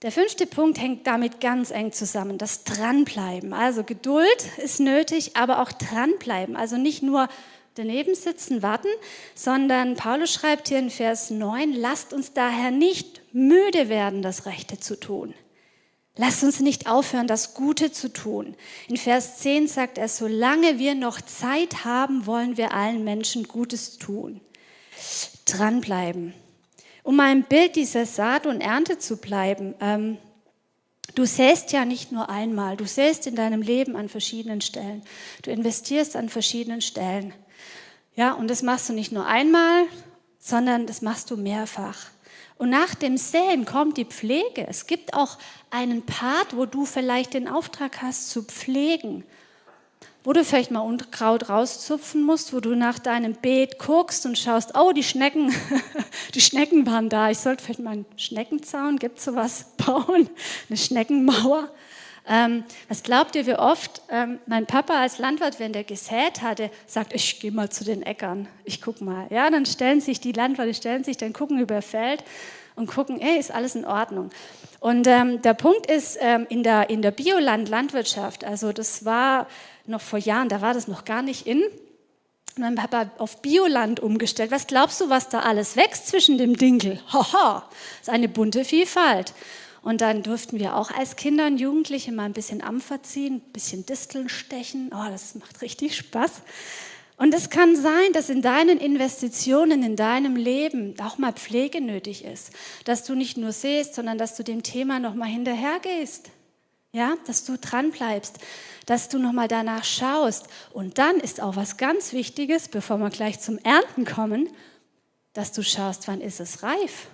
Der 0.01 0.11
fünfte 0.11 0.45
Punkt 0.45 0.79
hängt 0.79 1.07
damit 1.07 1.39
ganz 1.39 1.71
eng 1.71 1.91
zusammen, 1.91 2.37
das 2.37 2.63
Dranbleiben. 2.63 3.53
Also 3.53 3.83
Geduld 3.83 4.57
ist 4.57 4.79
nötig, 4.79 5.35
aber 5.35 5.61
auch 5.61 5.71
dranbleiben. 5.71 6.55
Also 6.55 6.77
nicht 6.77 7.01
nur 7.01 7.29
daneben 7.75 8.15
sitzen, 8.15 8.63
warten, 8.63 8.87
sondern 9.33 9.95
Paulus 9.95 10.33
schreibt 10.33 10.69
hier 10.69 10.79
in 10.79 10.89
Vers 10.89 11.29
9, 11.29 11.73
lasst 11.73 12.13
uns 12.13 12.33
daher 12.33 12.71
nicht 12.71 13.21
müde 13.33 13.89
werden, 13.89 14.21
das 14.21 14.45
Rechte 14.45 14.79
zu 14.79 14.99
tun. 14.99 15.33
Lasst 16.17 16.43
uns 16.43 16.61
nicht 16.61 16.87
aufhören, 16.87 17.27
das 17.27 17.53
Gute 17.53 17.91
zu 17.91 18.11
tun. 18.11 18.55
In 18.87 18.95
Vers 18.95 19.39
10 19.39 19.67
sagt 19.67 19.97
er, 19.97 20.07
solange 20.07 20.79
wir 20.79 20.95
noch 20.95 21.19
Zeit 21.19 21.83
haben, 21.83 22.25
wollen 22.25 22.55
wir 22.55 22.73
allen 22.73 23.03
Menschen 23.03 23.47
Gutes 23.47 23.97
tun. 23.97 24.39
Dranbleiben. 25.45 26.33
Um 27.03 27.17
mal 27.17 27.33
im 27.33 27.43
Bild 27.43 27.75
dieser 27.75 28.05
Saat 28.05 28.47
und 28.47 28.61
Ernte 28.61 28.97
zu 28.97 29.17
bleiben, 29.17 29.75
ähm, 29.81 30.17
du 31.15 31.25
säst 31.25 31.73
ja 31.73 31.83
nicht 31.83 32.13
nur 32.13 32.29
einmal, 32.29 32.77
du 32.77 32.87
säst 32.87 33.27
in 33.27 33.35
deinem 33.35 33.61
Leben 33.61 33.97
an 33.97 34.07
verschiedenen 34.07 34.61
Stellen. 34.61 35.03
Du 35.43 35.51
investierst 35.51 36.15
an 36.15 36.29
verschiedenen 36.29 36.81
Stellen. 36.81 37.33
Ja, 38.15 38.33
und 38.33 38.49
das 38.49 38.63
machst 38.63 38.89
du 38.89 38.93
nicht 38.93 39.11
nur 39.11 39.25
einmal, 39.25 39.85
sondern 40.39 40.87
das 40.87 41.01
machst 41.01 41.31
du 41.31 41.37
mehrfach. 41.37 41.97
Und 42.57 42.69
nach 42.69 42.95
dem 42.95 43.17
Säen 43.17 43.65
kommt 43.65 43.97
die 43.97 44.05
Pflege. 44.05 44.65
Es 44.67 44.87
gibt 44.87 45.13
auch 45.13 45.37
einen 45.69 46.05
Part, 46.05 46.55
wo 46.55 46.65
du 46.65 46.85
vielleicht 46.85 47.33
den 47.33 47.49
Auftrag 47.49 48.01
hast 48.01 48.29
zu 48.29 48.43
pflegen, 48.43 49.25
wo 50.23 50.31
du 50.31 50.45
vielleicht 50.45 50.71
mal 50.71 50.79
Unkraut 50.79 51.49
rauszupfen 51.49 52.23
musst, 52.23 52.53
wo 52.53 52.61
du 52.61 52.75
nach 52.75 52.97
deinem 52.97 53.33
Beet 53.33 53.77
guckst 53.77 54.25
und 54.25 54.37
schaust, 54.37 54.77
oh, 54.77 54.93
die 54.93 55.03
Schnecken, 55.03 55.53
die 56.33 56.41
Schnecken 56.41 56.85
waren 56.85 57.09
da. 57.09 57.29
Ich 57.29 57.39
sollte 57.39 57.63
vielleicht 57.63 57.81
mal 57.81 57.91
einen 57.91 58.05
Schneckenzaun, 58.15 58.97
gibt 58.97 59.19
es 59.19 59.25
sowas, 59.25 59.65
bauen, 59.85 60.29
eine 60.69 60.77
Schneckenmauer. 60.77 61.69
Ähm, 62.27 62.63
was 62.89 63.03
glaubt 63.03 63.35
ihr, 63.35 63.45
wie 63.45 63.53
oft 63.53 64.01
ähm, 64.09 64.39
mein 64.47 64.65
Papa 64.65 64.99
als 64.99 65.19
Landwirt, 65.19 65.59
wenn 65.59 65.73
der 65.73 65.83
gesät 65.83 66.41
hatte, 66.41 66.71
sagt, 66.87 67.13
ich 67.13 67.39
gehe 67.39 67.51
mal 67.51 67.69
zu 67.69 67.83
den 67.83 68.01
Äckern, 68.01 68.47
ich 68.63 68.81
guck 68.81 69.01
mal. 69.01 69.27
Ja, 69.29 69.49
dann 69.49 69.65
stellen 69.65 70.01
sich 70.01 70.19
die 70.19 70.31
Landwirte, 70.31 70.73
stellen 70.73 71.03
sich 71.03 71.17
dann 71.17 71.33
gucken 71.33 71.59
über 71.59 71.81
Feld 71.81 72.23
und 72.75 72.87
gucken, 72.87 73.21
ey, 73.21 73.37
ist 73.37 73.51
alles 73.51 73.75
in 73.75 73.85
Ordnung. 73.85 74.31
Und 74.79 75.07
ähm, 75.07 75.41
der 75.41 75.53
Punkt 75.53 75.89
ist, 75.89 76.17
ähm, 76.19 76.47
in 76.49 76.63
der, 76.63 76.89
in 76.89 77.01
der 77.01 77.11
Bioland-Landwirtschaft, 77.11 78.43
also 78.43 78.71
das 78.71 79.05
war 79.05 79.47
noch 79.85 80.01
vor 80.01 80.19
Jahren, 80.19 80.49
da 80.49 80.61
war 80.61 80.73
das 80.73 80.87
noch 80.87 81.05
gar 81.05 81.21
nicht 81.21 81.45
in, 81.45 81.63
mein 82.57 82.75
Papa 82.75 83.11
auf 83.17 83.41
Bioland 83.41 83.99
umgestellt. 83.99 84.51
Was 84.51 84.67
glaubst 84.67 85.01
du, 85.01 85.09
was 85.09 85.29
da 85.29 85.41
alles 85.41 85.75
wächst 85.75 86.07
zwischen 86.07 86.37
dem 86.37 86.55
Dinkel? 86.55 87.01
Haha, 87.11 87.67
ist 88.01 88.09
eine 88.09 88.29
bunte 88.29 88.63
Vielfalt. 88.63 89.33
Und 89.85 90.01
dann 90.01 90.23
durften 90.23 90.57
wir 90.57 90.75
auch 90.75 90.89
als 90.89 91.15
Kinder 91.15 91.45
und 91.45 91.59
Jugendliche 91.59 92.11
mal 92.11 92.23
ein 92.23 92.33
bisschen 92.33 92.63
Ampfer 92.63 93.03
ziehen, 93.03 93.35
ein 93.35 93.51
bisschen 93.53 93.85
Disteln 93.85 94.29
stechen. 94.29 94.89
Oh, 94.91 95.11
das 95.11 95.35
macht 95.35 95.61
richtig 95.61 95.95
Spaß. 95.95 96.41
Und 97.17 97.35
es 97.35 97.51
kann 97.51 97.75
sein, 97.75 98.11
dass 98.11 98.31
in 98.31 98.41
deinen 98.41 98.79
Investitionen, 98.79 99.83
in 99.83 99.95
deinem 99.95 100.37
Leben 100.37 100.99
auch 100.99 101.19
mal 101.19 101.33
Pflege 101.33 101.81
nötig 101.81 102.25
ist. 102.25 102.49
Dass 102.85 103.03
du 103.03 103.13
nicht 103.13 103.37
nur 103.37 103.51
siehst, 103.51 103.93
sondern 103.93 104.17
dass 104.17 104.35
du 104.35 104.43
dem 104.43 104.63
Thema 104.63 104.99
nochmal 104.99 105.29
hinterhergehst. 105.29 106.31
Ja, 106.91 107.13
dass 107.27 107.45
du 107.45 107.55
dran 107.55 107.91
bleibst, 107.91 108.39
dass 108.87 109.07
du 109.07 109.19
nochmal 109.19 109.47
danach 109.47 109.83
schaust. 109.83 110.47
Und 110.73 110.97
dann 110.97 111.17
ist 111.17 111.39
auch 111.39 111.57
was 111.57 111.77
ganz 111.77 112.11
Wichtiges, 112.11 112.69
bevor 112.69 112.97
wir 112.97 113.11
gleich 113.11 113.39
zum 113.39 113.59
Ernten 113.59 114.03
kommen, 114.05 114.49
dass 115.33 115.51
du 115.51 115.61
schaust, 115.61 116.07
wann 116.07 116.21
ist 116.21 116.39
es 116.39 116.63
reif? 116.63 117.07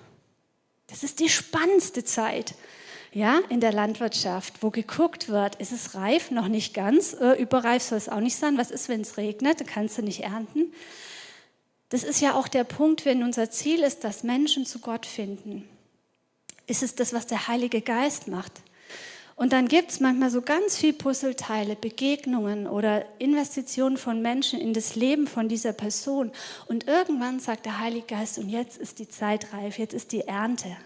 Das 0.92 1.04
ist 1.04 1.20
die 1.20 1.30
spannendste 1.30 2.04
Zeit 2.04 2.54
ja, 3.14 3.40
in 3.50 3.60
der 3.60 3.74
Landwirtschaft, 3.74 4.62
wo 4.62 4.70
geguckt 4.70 5.28
wird, 5.28 5.56
ist 5.56 5.72
es 5.72 5.96
reif, 5.96 6.32
noch 6.32 6.48
nicht 6.48 6.74
ganz, 6.74 7.14
äh, 7.14 7.42
überreif 7.42 7.84
soll 7.84 7.98
es 7.98 8.08
auch 8.08 8.20
nicht 8.20 8.38
sein. 8.38 8.58
Was 8.58 8.72
ist, 8.72 8.88
wenn 8.88 9.02
es 9.02 9.18
regnet? 9.18 9.60
Dann 9.60 9.68
kannst 9.68 9.98
du 9.98 10.02
nicht 10.02 10.24
ernten. 10.24 10.72
Das 11.90 12.04
ist 12.04 12.22
ja 12.22 12.36
auch 12.36 12.48
der 12.48 12.64
Punkt, 12.64 13.04
wenn 13.06 13.24
unser 13.24 13.50
Ziel 13.52 13.84
ist, 13.84 14.04
dass 14.06 14.24
Menschen 14.24 14.66
zu 14.66 14.80
Gott 14.80 15.06
finden. 15.06 15.68
Ist 16.68 16.84
es 16.84 16.96
das, 16.96 17.12
was 17.12 17.28
der 17.28 17.50
Heilige 17.50 17.82
Geist 17.82 18.30
macht? 18.30 18.62
Und 19.42 19.54
dann 19.54 19.68
gibt 19.68 19.90
es 19.90 20.00
manchmal 20.00 20.30
so 20.30 20.44
ganz 20.44 20.78
viel 20.78 20.94
Puzzleteile, 20.94 21.76
Begegnungen 21.76 22.68
oder 22.68 23.04
Investitionen 23.18 23.98
von 23.98 24.22
Menschen 24.22 24.62
in 24.62 24.72
das 24.72 24.96
Leben 24.96 25.26
von 25.26 25.50
dieser 25.50 25.74
Person. 25.74 26.32
Und 26.68 26.88
irgendwann 26.88 27.40
sagt 27.40 27.66
der 27.66 27.80
Heilige 27.80 28.06
Geist, 28.06 28.38
und 28.38 28.50
jetzt 28.50 28.78
ist 28.78 29.00
die 29.00 29.08
Zeit 29.08 29.52
reif, 29.52 29.80
jetzt 29.80 29.96
ist 29.96 30.12
die 30.12 30.22
Ernte. 30.22 30.78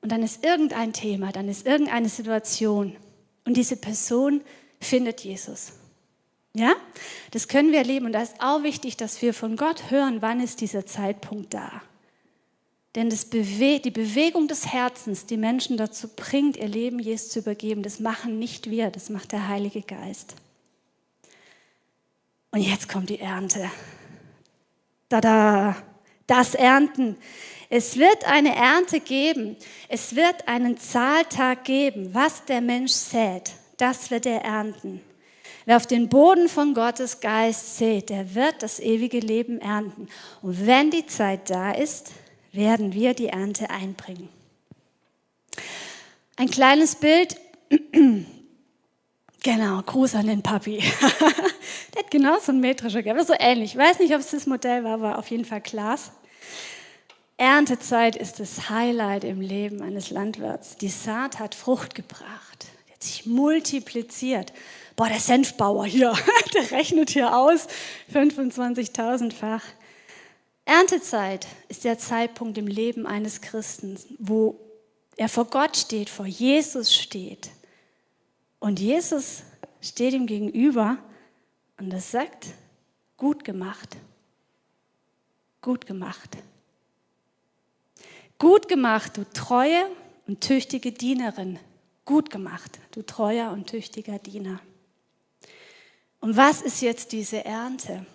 Und 0.00 0.10
dann 0.10 0.22
ist 0.22 0.42
irgendein 0.46 0.94
Thema, 0.94 1.30
dann 1.30 1.50
ist 1.50 1.66
irgendeine 1.66 2.08
Situation. 2.08 2.96
Und 3.44 3.58
diese 3.58 3.76
Person 3.76 4.40
findet 4.80 5.20
Jesus. 5.20 5.74
Ja, 6.54 6.72
das 7.32 7.48
können 7.48 7.70
wir 7.70 7.80
erleben. 7.80 8.06
Und 8.06 8.12
da 8.12 8.22
ist 8.22 8.36
auch 8.38 8.62
wichtig, 8.62 8.96
dass 8.96 9.20
wir 9.20 9.34
von 9.34 9.56
Gott 9.56 9.90
hören, 9.90 10.22
wann 10.22 10.40
ist 10.40 10.62
dieser 10.62 10.86
Zeitpunkt 10.86 11.52
da. 11.52 11.82
Denn 12.96 13.08
Bewe 13.08 13.78
die 13.78 13.92
Bewegung 13.92 14.48
des 14.48 14.66
Herzens, 14.66 15.26
die 15.26 15.36
Menschen 15.36 15.76
dazu 15.76 16.08
bringt, 16.08 16.56
ihr 16.56 16.66
Leben 16.66 16.98
Jesus 16.98 17.28
zu 17.28 17.38
übergeben, 17.38 17.82
das 17.82 18.00
machen 18.00 18.38
nicht 18.38 18.68
wir, 18.68 18.90
das 18.90 19.10
macht 19.10 19.30
der 19.32 19.46
Heilige 19.46 19.82
Geist. 19.82 20.34
Und 22.50 22.62
jetzt 22.62 22.88
kommt 22.88 23.10
die 23.10 23.20
Ernte. 23.20 23.70
Tada! 25.08 25.76
Das 26.26 26.54
Ernten. 26.54 27.16
Es 27.68 27.96
wird 27.96 28.24
eine 28.24 28.54
Ernte 28.54 29.00
geben. 29.00 29.56
Es 29.88 30.14
wird 30.14 30.46
einen 30.48 30.76
Zahltag 30.76 31.64
geben. 31.64 32.14
Was 32.14 32.44
der 32.44 32.60
Mensch 32.60 32.92
sät, 32.92 33.52
das 33.76 34.10
wird 34.10 34.26
er 34.26 34.42
ernten. 34.44 35.00
Wer 35.64 35.76
auf 35.76 35.86
den 35.86 36.08
Boden 36.08 36.48
von 36.48 36.74
Gottes 36.74 37.20
Geist 37.20 37.76
sät, 37.78 38.10
der 38.10 38.34
wird 38.34 38.62
das 38.62 38.80
ewige 38.80 39.20
Leben 39.20 39.60
ernten. 39.60 40.08
Und 40.42 40.66
wenn 40.66 40.90
die 40.90 41.06
Zeit 41.06 41.50
da 41.50 41.72
ist, 41.72 42.12
werden 42.52 42.92
wir 42.92 43.14
die 43.14 43.28
Ernte 43.28 43.70
einbringen. 43.70 44.28
Ein 46.36 46.50
kleines 46.50 46.96
Bild. 46.96 47.36
Genau, 49.42 49.80
Gruß 49.80 50.16
an 50.16 50.26
den 50.26 50.42
Papi. 50.42 50.76
Der 51.94 52.02
hat 52.02 52.10
genauso 52.10 52.52
ein 52.52 52.60
metrischer 52.60 53.02
gehabt, 53.02 53.26
so 53.26 53.32
ähnlich. 53.38 53.72
Ich 53.72 53.78
weiß 53.78 53.98
nicht, 53.98 54.12
ob 54.12 54.20
es 54.20 54.32
das 54.32 54.46
Modell 54.46 54.84
war, 54.84 54.92
aber 54.92 55.18
auf 55.18 55.30
jeden 55.30 55.46
Fall 55.46 55.62
Glas. 55.62 56.12
Erntezeit 57.38 58.16
ist 58.16 58.38
das 58.38 58.68
Highlight 58.68 59.24
im 59.24 59.40
Leben 59.40 59.80
eines 59.80 60.10
Landwirts. 60.10 60.76
Die 60.76 60.90
Saat 60.90 61.38
hat 61.38 61.54
Frucht 61.54 61.94
gebracht, 61.94 62.66
die 62.86 62.92
hat 62.92 63.02
sich 63.02 63.24
multipliziert. 63.24 64.52
Boah, 64.94 65.08
der 65.08 65.20
Senfbauer 65.20 65.86
hier, 65.86 66.12
der 66.54 66.70
rechnet 66.72 67.08
hier 67.08 67.34
aus, 67.34 67.66
25.000-fach. 68.12 69.62
Erntezeit 70.70 71.48
ist 71.66 71.82
der 71.82 71.98
Zeitpunkt 71.98 72.56
im 72.56 72.68
Leben 72.68 73.04
eines 73.04 73.40
Christen, 73.40 73.98
wo 74.20 74.60
er 75.16 75.28
vor 75.28 75.46
Gott 75.46 75.76
steht, 75.76 76.08
vor 76.08 76.26
Jesus 76.26 76.94
steht. 76.94 77.50
Und 78.60 78.78
Jesus 78.78 79.42
steht 79.80 80.14
ihm 80.14 80.28
gegenüber 80.28 80.96
und 81.76 81.92
er 81.92 82.00
sagt, 82.00 82.46
gut 83.16 83.42
gemacht, 83.42 83.96
gut 85.60 85.86
gemacht. 85.86 86.36
Gut 88.38 88.68
gemacht, 88.68 89.16
du 89.16 89.24
treue 89.24 89.90
und 90.28 90.40
tüchtige 90.40 90.92
Dienerin. 90.92 91.58
Gut 92.04 92.30
gemacht, 92.30 92.78
du 92.92 93.02
treuer 93.02 93.50
und 93.50 93.68
tüchtiger 93.68 94.20
Diener. 94.20 94.60
Und 96.20 96.36
was 96.36 96.62
ist 96.62 96.80
jetzt 96.80 97.10
diese 97.10 97.44
Ernte? 97.44 98.06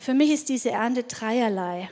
Für 0.00 0.14
mich 0.14 0.30
ist 0.30 0.48
diese 0.48 0.70
Ernte 0.70 1.02
dreierlei. 1.04 1.90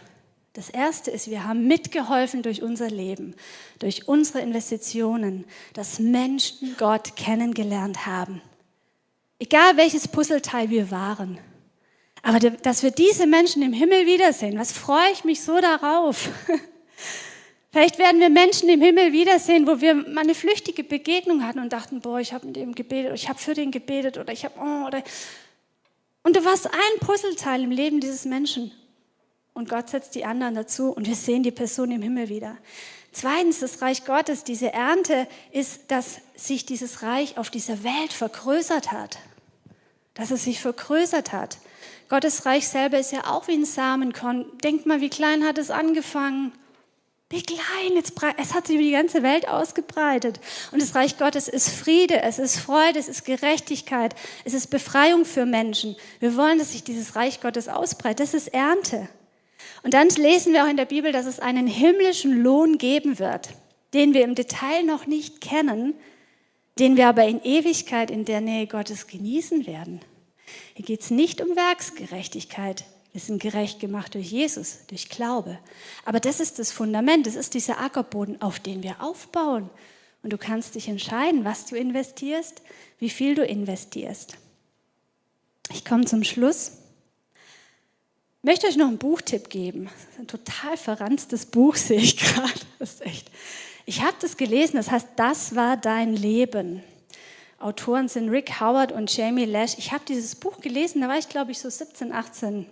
Das 0.52 0.70
erste 0.70 1.10
ist, 1.10 1.28
wir 1.28 1.44
haben 1.44 1.66
mitgeholfen 1.66 2.42
durch 2.42 2.62
unser 2.62 2.88
Leben, 2.88 3.34
durch 3.78 4.08
unsere 4.08 4.40
Investitionen, 4.40 5.44
dass 5.74 5.98
Menschen 5.98 6.76
Gott 6.78 7.14
kennengelernt 7.14 8.06
haben. 8.06 8.40
Egal 9.38 9.76
welches 9.76 10.08
Puzzleteil 10.08 10.70
wir 10.70 10.90
waren. 10.90 11.38
Aber 12.22 12.40
dass 12.40 12.82
wir 12.82 12.90
diese 12.90 13.26
Menschen 13.26 13.62
im 13.62 13.74
Himmel 13.74 14.06
wiedersehen, 14.06 14.58
was 14.58 14.72
freue 14.72 15.12
ich 15.12 15.24
mich 15.24 15.42
so 15.42 15.60
darauf. 15.60 16.30
Vielleicht 17.70 17.98
werden 17.98 18.20
wir 18.20 18.30
Menschen 18.30 18.70
im 18.70 18.80
Himmel 18.80 19.12
wiedersehen, 19.12 19.66
wo 19.66 19.82
wir 19.82 19.94
mal 19.94 20.22
eine 20.22 20.34
flüchtige 20.34 20.82
Begegnung 20.82 21.46
hatten 21.46 21.58
und 21.58 21.74
dachten, 21.74 22.00
boah, 22.00 22.18
ich 22.18 22.32
habe 22.32 22.46
mit 22.46 22.56
dem 22.56 22.74
gebetet, 22.74 23.08
oder 23.08 23.14
ich 23.14 23.28
habe 23.28 23.38
für 23.38 23.52
den 23.52 23.70
gebetet 23.70 24.16
oder 24.16 24.32
ich 24.32 24.46
habe, 24.46 24.54
oh, 24.58 24.86
oder. 24.86 25.02
Und 26.26 26.34
du 26.34 26.44
warst 26.44 26.66
ein 26.66 26.98
Puzzleteil 26.98 27.62
im 27.62 27.70
Leben 27.70 28.00
dieses 28.00 28.24
Menschen. 28.24 28.72
Und 29.54 29.68
Gott 29.68 29.90
setzt 29.90 30.16
die 30.16 30.24
anderen 30.24 30.56
dazu 30.56 30.90
und 30.90 31.06
wir 31.06 31.14
sehen 31.14 31.44
die 31.44 31.52
Person 31.52 31.92
im 31.92 32.02
Himmel 32.02 32.28
wieder. 32.28 32.56
Zweitens, 33.12 33.60
das 33.60 33.80
Reich 33.80 34.04
Gottes, 34.04 34.42
diese 34.42 34.72
Ernte 34.72 35.28
ist, 35.52 35.82
dass 35.86 36.16
sich 36.34 36.66
dieses 36.66 37.04
Reich 37.04 37.38
auf 37.38 37.48
dieser 37.48 37.84
Welt 37.84 38.12
vergrößert 38.12 38.90
hat. 38.90 39.20
Dass 40.14 40.32
es 40.32 40.42
sich 40.42 40.60
vergrößert 40.60 41.32
hat. 41.32 41.58
Gottes 42.08 42.44
Reich 42.44 42.66
selber 42.66 42.98
ist 42.98 43.12
ja 43.12 43.30
auch 43.30 43.46
wie 43.46 43.54
ein 43.54 43.64
Samenkorn. 43.64 44.46
Denkt 44.64 44.84
mal, 44.84 45.00
wie 45.00 45.10
klein 45.10 45.44
hat 45.44 45.58
es 45.58 45.70
angefangen? 45.70 46.50
Wie 47.28 47.42
klein, 47.42 48.00
es 48.36 48.54
hat 48.54 48.68
sich 48.68 48.76
über 48.76 48.84
die 48.84 48.92
ganze 48.92 49.24
Welt 49.24 49.48
ausgebreitet. 49.48 50.38
Und 50.70 50.80
das 50.80 50.94
Reich 50.94 51.18
Gottes 51.18 51.48
ist 51.48 51.70
Friede, 51.70 52.22
es 52.22 52.38
ist 52.38 52.58
Freude, 52.58 53.00
es 53.00 53.08
ist 53.08 53.24
Gerechtigkeit, 53.24 54.14
es 54.44 54.54
ist 54.54 54.68
Befreiung 54.68 55.24
für 55.24 55.44
Menschen. 55.44 55.96
Wir 56.20 56.36
wollen, 56.36 56.58
dass 56.58 56.70
sich 56.70 56.84
dieses 56.84 57.16
Reich 57.16 57.40
Gottes 57.40 57.68
ausbreitet. 57.68 58.20
Das 58.20 58.34
ist 58.34 58.48
Ernte. 58.48 59.08
Und 59.82 59.92
dann 59.94 60.08
lesen 60.08 60.52
wir 60.52 60.64
auch 60.64 60.68
in 60.68 60.76
der 60.76 60.84
Bibel, 60.84 61.10
dass 61.10 61.26
es 61.26 61.40
einen 61.40 61.66
himmlischen 61.66 62.42
Lohn 62.42 62.78
geben 62.78 63.18
wird, 63.18 63.48
den 63.92 64.14
wir 64.14 64.22
im 64.22 64.36
Detail 64.36 64.84
noch 64.84 65.06
nicht 65.08 65.40
kennen, 65.40 65.94
den 66.78 66.96
wir 66.96 67.08
aber 67.08 67.26
in 67.26 67.42
Ewigkeit 67.42 68.10
in 68.10 68.24
der 68.24 68.40
Nähe 68.40 68.68
Gottes 68.68 69.08
genießen 69.08 69.66
werden. 69.66 70.00
Hier 70.74 70.84
geht 70.84 71.00
es 71.00 71.10
nicht 71.10 71.40
um 71.40 71.56
Werksgerechtigkeit. 71.56 72.84
Wir 73.16 73.22
sind 73.22 73.40
gerecht 73.40 73.80
gemacht 73.80 74.12
durch 74.12 74.30
Jesus, 74.30 74.80
durch 74.88 75.08
Glaube. 75.08 75.58
Aber 76.04 76.20
das 76.20 76.38
ist 76.38 76.58
das 76.58 76.70
Fundament, 76.70 77.26
das 77.26 77.34
ist 77.34 77.54
dieser 77.54 77.80
Ackerboden, 77.80 78.42
auf 78.42 78.60
den 78.60 78.82
wir 78.82 79.02
aufbauen. 79.02 79.70
Und 80.22 80.34
du 80.34 80.36
kannst 80.36 80.74
dich 80.74 80.86
entscheiden, 80.86 81.42
was 81.42 81.64
du 81.64 81.76
investierst, 81.76 82.60
wie 82.98 83.08
viel 83.08 83.34
du 83.34 83.42
investierst. 83.42 84.36
Ich 85.72 85.82
komme 85.86 86.04
zum 86.04 86.24
Schluss. 86.24 86.72
Ich 88.42 88.44
möchte 88.44 88.66
euch 88.66 88.76
noch 88.76 88.88
einen 88.88 88.98
Buchtipp 88.98 89.48
geben. 89.48 89.86
Das 89.86 90.12
ist 90.12 90.18
ein 90.18 90.26
total 90.26 90.76
verranztes 90.76 91.46
Buch, 91.46 91.74
sehe 91.76 92.00
ich 92.00 92.18
gerade. 92.18 92.52
Ich 93.86 94.02
habe 94.02 94.16
das 94.20 94.36
gelesen, 94.36 94.76
das 94.76 94.90
heißt, 94.90 95.08
das 95.16 95.54
war 95.54 95.78
dein 95.78 96.14
Leben. 96.14 96.82
Autoren 97.60 98.08
sind 98.08 98.28
Rick 98.28 98.60
Howard 98.60 98.92
und 98.92 99.16
Jamie 99.16 99.46
Lash. 99.46 99.78
Ich 99.78 99.92
habe 99.92 100.04
dieses 100.06 100.34
Buch 100.34 100.60
gelesen, 100.60 101.00
da 101.00 101.08
war 101.08 101.16
ich, 101.16 101.30
glaube 101.30 101.52
ich, 101.52 101.58
so 101.60 101.70
17, 101.70 102.12
18. 102.12 102.66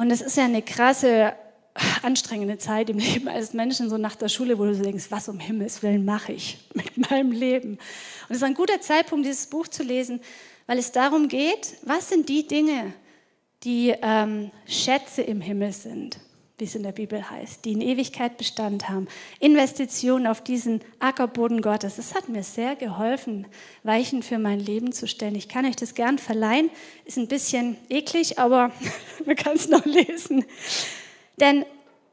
Und 0.00 0.10
es 0.10 0.22
ist 0.22 0.38
ja 0.38 0.46
eine 0.46 0.62
krasse, 0.62 1.34
anstrengende 2.02 2.56
Zeit 2.56 2.88
im 2.88 2.96
Leben 2.96 3.28
eines 3.28 3.52
Menschen, 3.52 3.90
so 3.90 3.98
nach 3.98 4.16
der 4.16 4.30
Schule, 4.30 4.58
wo 4.58 4.64
du 4.64 4.74
denkst, 4.74 5.10
was 5.10 5.28
um 5.28 5.38
Himmels 5.38 5.82
Willen 5.82 6.06
mache 6.06 6.32
ich 6.32 6.56
mit 6.74 7.10
meinem 7.10 7.32
Leben? 7.32 7.72
Und 7.72 8.30
es 8.30 8.38
ist 8.38 8.44
ein 8.44 8.54
guter 8.54 8.80
Zeitpunkt, 8.80 9.26
dieses 9.26 9.46
Buch 9.46 9.68
zu 9.68 9.82
lesen, 9.82 10.22
weil 10.66 10.78
es 10.78 10.90
darum 10.90 11.28
geht, 11.28 11.76
was 11.82 12.08
sind 12.08 12.30
die 12.30 12.46
Dinge, 12.46 12.94
die 13.62 13.94
ähm, 14.00 14.50
Schätze 14.66 15.20
im 15.20 15.42
Himmel 15.42 15.74
sind 15.74 16.18
wie 16.60 16.64
es 16.64 16.74
in 16.74 16.82
der 16.82 16.92
Bibel 16.92 17.28
heißt, 17.28 17.64
die 17.64 17.72
in 17.72 17.80
Ewigkeit 17.80 18.36
Bestand 18.36 18.88
haben. 18.88 19.08
Investitionen 19.38 20.26
auf 20.26 20.42
diesen 20.42 20.80
Ackerboden 20.98 21.62
Gottes. 21.62 21.96
Das 21.96 22.14
hat 22.14 22.28
mir 22.28 22.42
sehr 22.42 22.76
geholfen, 22.76 23.46
Weichen 23.82 24.22
für 24.22 24.38
mein 24.38 24.60
Leben 24.60 24.92
zu 24.92 25.08
stellen. 25.08 25.34
Ich 25.34 25.48
kann 25.48 25.64
euch 25.64 25.76
das 25.76 25.94
gern 25.94 26.18
verleihen. 26.18 26.70
Ist 27.04 27.18
ein 27.18 27.28
bisschen 27.28 27.76
eklig, 27.88 28.38
aber 28.38 28.70
man 29.26 29.36
kann 29.36 29.56
es 29.56 29.68
noch 29.68 29.84
lesen. 29.84 30.44
Denn 31.38 31.64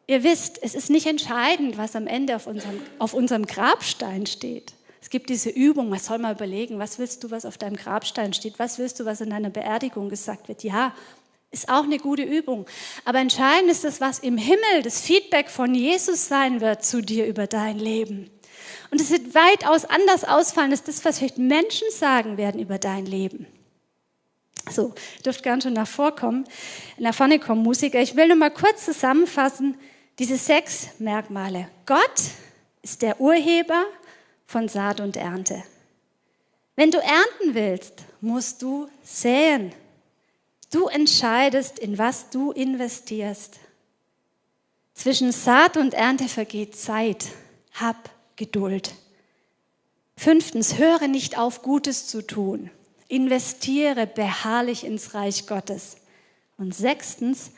ihr 0.07 0.23
wisst, 0.23 0.63
es 0.63 0.73
ist 0.73 0.89
nicht 0.89 1.05
entscheidend, 1.05 1.77
was 1.77 1.95
am 1.95 2.07
Ende 2.07 2.35
auf 2.35 2.47
unserem, 2.47 2.81
auf 2.99 3.13
unserem 3.13 3.45
Grabstein 3.45 4.25
steht. 4.25 4.73
Es 5.01 5.09
gibt 5.09 5.29
diese 5.29 5.49
Übung, 5.49 5.87
man 5.87 5.99
soll 5.99 6.17
mal 6.17 6.33
überlegen, 6.33 6.79
was 6.79 6.99
willst 6.99 7.23
du, 7.23 7.31
was 7.31 7.45
auf 7.45 7.57
deinem 7.57 7.77
Grabstein 7.77 8.33
steht? 8.33 8.59
Was 8.59 8.77
willst 8.77 8.99
du, 8.99 9.05
was 9.05 9.21
in 9.21 9.29
deiner 9.29 9.49
Beerdigung 9.49 10.09
gesagt 10.09 10.49
wird? 10.49 10.63
Ja, 10.63 10.93
ist 11.51 11.69
auch 11.69 11.83
eine 11.83 11.97
gute 11.97 12.23
Übung. 12.23 12.65
Aber 13.05 13.19
entscheidend 13.19 13.71
ist 13.71 13.83
das, 13.83 14.01
was 14.01 14.19
im 14.19 14.37
Himmel 14.37 14.83
das 14.83 15.01
Feedback 15.01 15.49
von 15.49 15.73
Jesus 15.73 16.27
sein 16.27 16.61
wird 16.61 16.83
zu 16.83 17.01
dir 17.01 17.25
über 17.25 17.47
dein 17.47 17.79
Leben. 17.79 18.29
Und 18.91 19.01
es 19.01 19.11
wird 19.11 19.35
weitaus 19.35 19.85
anders 19.85 20.23
ausfallen 20.23 20.71
als 20.71 20.83
das, 20.83 21.03
was 21.03 21.19
vielleicht 21.19 21.37
Menschen 21.37 21.87
sagen 21.91 22.37
werden 22.37 22.61
über 22.61 22.77
dein 22.77 23.05
Leben. 23.05 23.47
So, 24.69 24.93
dürft 25.25 25.43
gern 25.43 25.61
schon 25.61 25.73
nach 25.73 25.87
vorkommen, 25.87 26.45
nach 26.97 27.15
vorne 27.15 27.39
kommen, 27.39 27.63
Musiker. 27.63 28.01
Ich 28.01 28.15
will 28.15 28.27
nur 28.27 28.37
mal 28.37 28.51
kurz 28.51 28.85
zusammenfassen, 28.85 29.77
diese 30.19 30.37
sechs 30.37 30.99
Merkmale. 30.99 31.69
Gott 31.85 32.21
ist 32.81 33.01
der 33.01 33.21
Urheber 33.21 33.85
von 34.45 34.67
Saat 34.67 34.99
und 34.99 35.15
Ernte. 35.15 35.63
Wenn 36.75 36.91
du 36.91 36.99
ernten 36.99 37.55
willst, 37.55 38.03
musst 38.21 38.61
du 38.61 38.87
säen. 39.03 39.73
Du 40.71 40.87
entscheidest, 40.87 41.79
in 41.79 41.97
was 41.97 42.29
du 42.29 42.51
investierst. 42.51 43.59
Zwischen 44.93 45.31
Saat 45.31 45.77
und 45.77 45.93
Ernte 45.93 46.27
vergeht 46.27 46.75
Zeit. 46.75 47.27
Hab 47.73 48.09
Geduld. 48.35 48.93
Fünftens, 50.17 50.77
höre 50.77 51.07
nicht 51.07 51.37
auf, 51.37 51.61
Gutes 51.61 52.07
zu 52.07 52.25
tun. 52.25 52.71
Investiere 53.07 54.07
beharrlich 54.07 54.83
ins 54.83 55.13
Reich 55.13 55.47
Gottes. 55.47 55.97
Und 56.57 56.75
sechstens, 56.75 57.51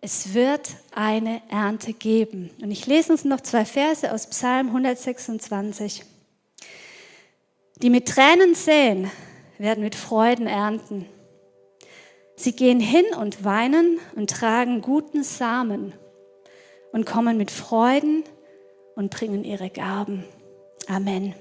es 0.00 0.34
wird 0.34 0.68
eine 0.94 1.40
Ernte 1.48 1.94
geben. 1.94 2.50
Und 2.60 2.70
ich 2.70 2.86
lese 2.86 3.12
uns 3.12 3.24
noch 3.24 3.40
zwei 3.40 3.64
Verse 3.64 4.12
aus 4.12 4.28
Psalm 4.28 4.68
126. 4.68 6.04
Die 7.76 7.90
mit 7.90 8.06
Tränen 8.06 8.54
säen, 8.54 9.10
werden 9.58 9.82
mit 9.82 9.94
Freuden 9.94 10.46
ernten. 10.46 11.06
Sie 12.36 12.52
gehen 12.52 12.80
hin 12.80 13.04
und 13.18 13.44
weinen 13.44 13.98
und 14.16 14.30
tragen 14.30 14.80
guten 14.80 15.22
Samen 15.22 15.94
und 16.92 17.06
kommen 17.06 17.36
mit 17.36 17.50
Freuden 17.50 18.24
und 18.96 19.10
bringen 19.10 19.44
ihre 19.44 19.70
Gaben. 19.70 20.24
Amen. 20.88 21.34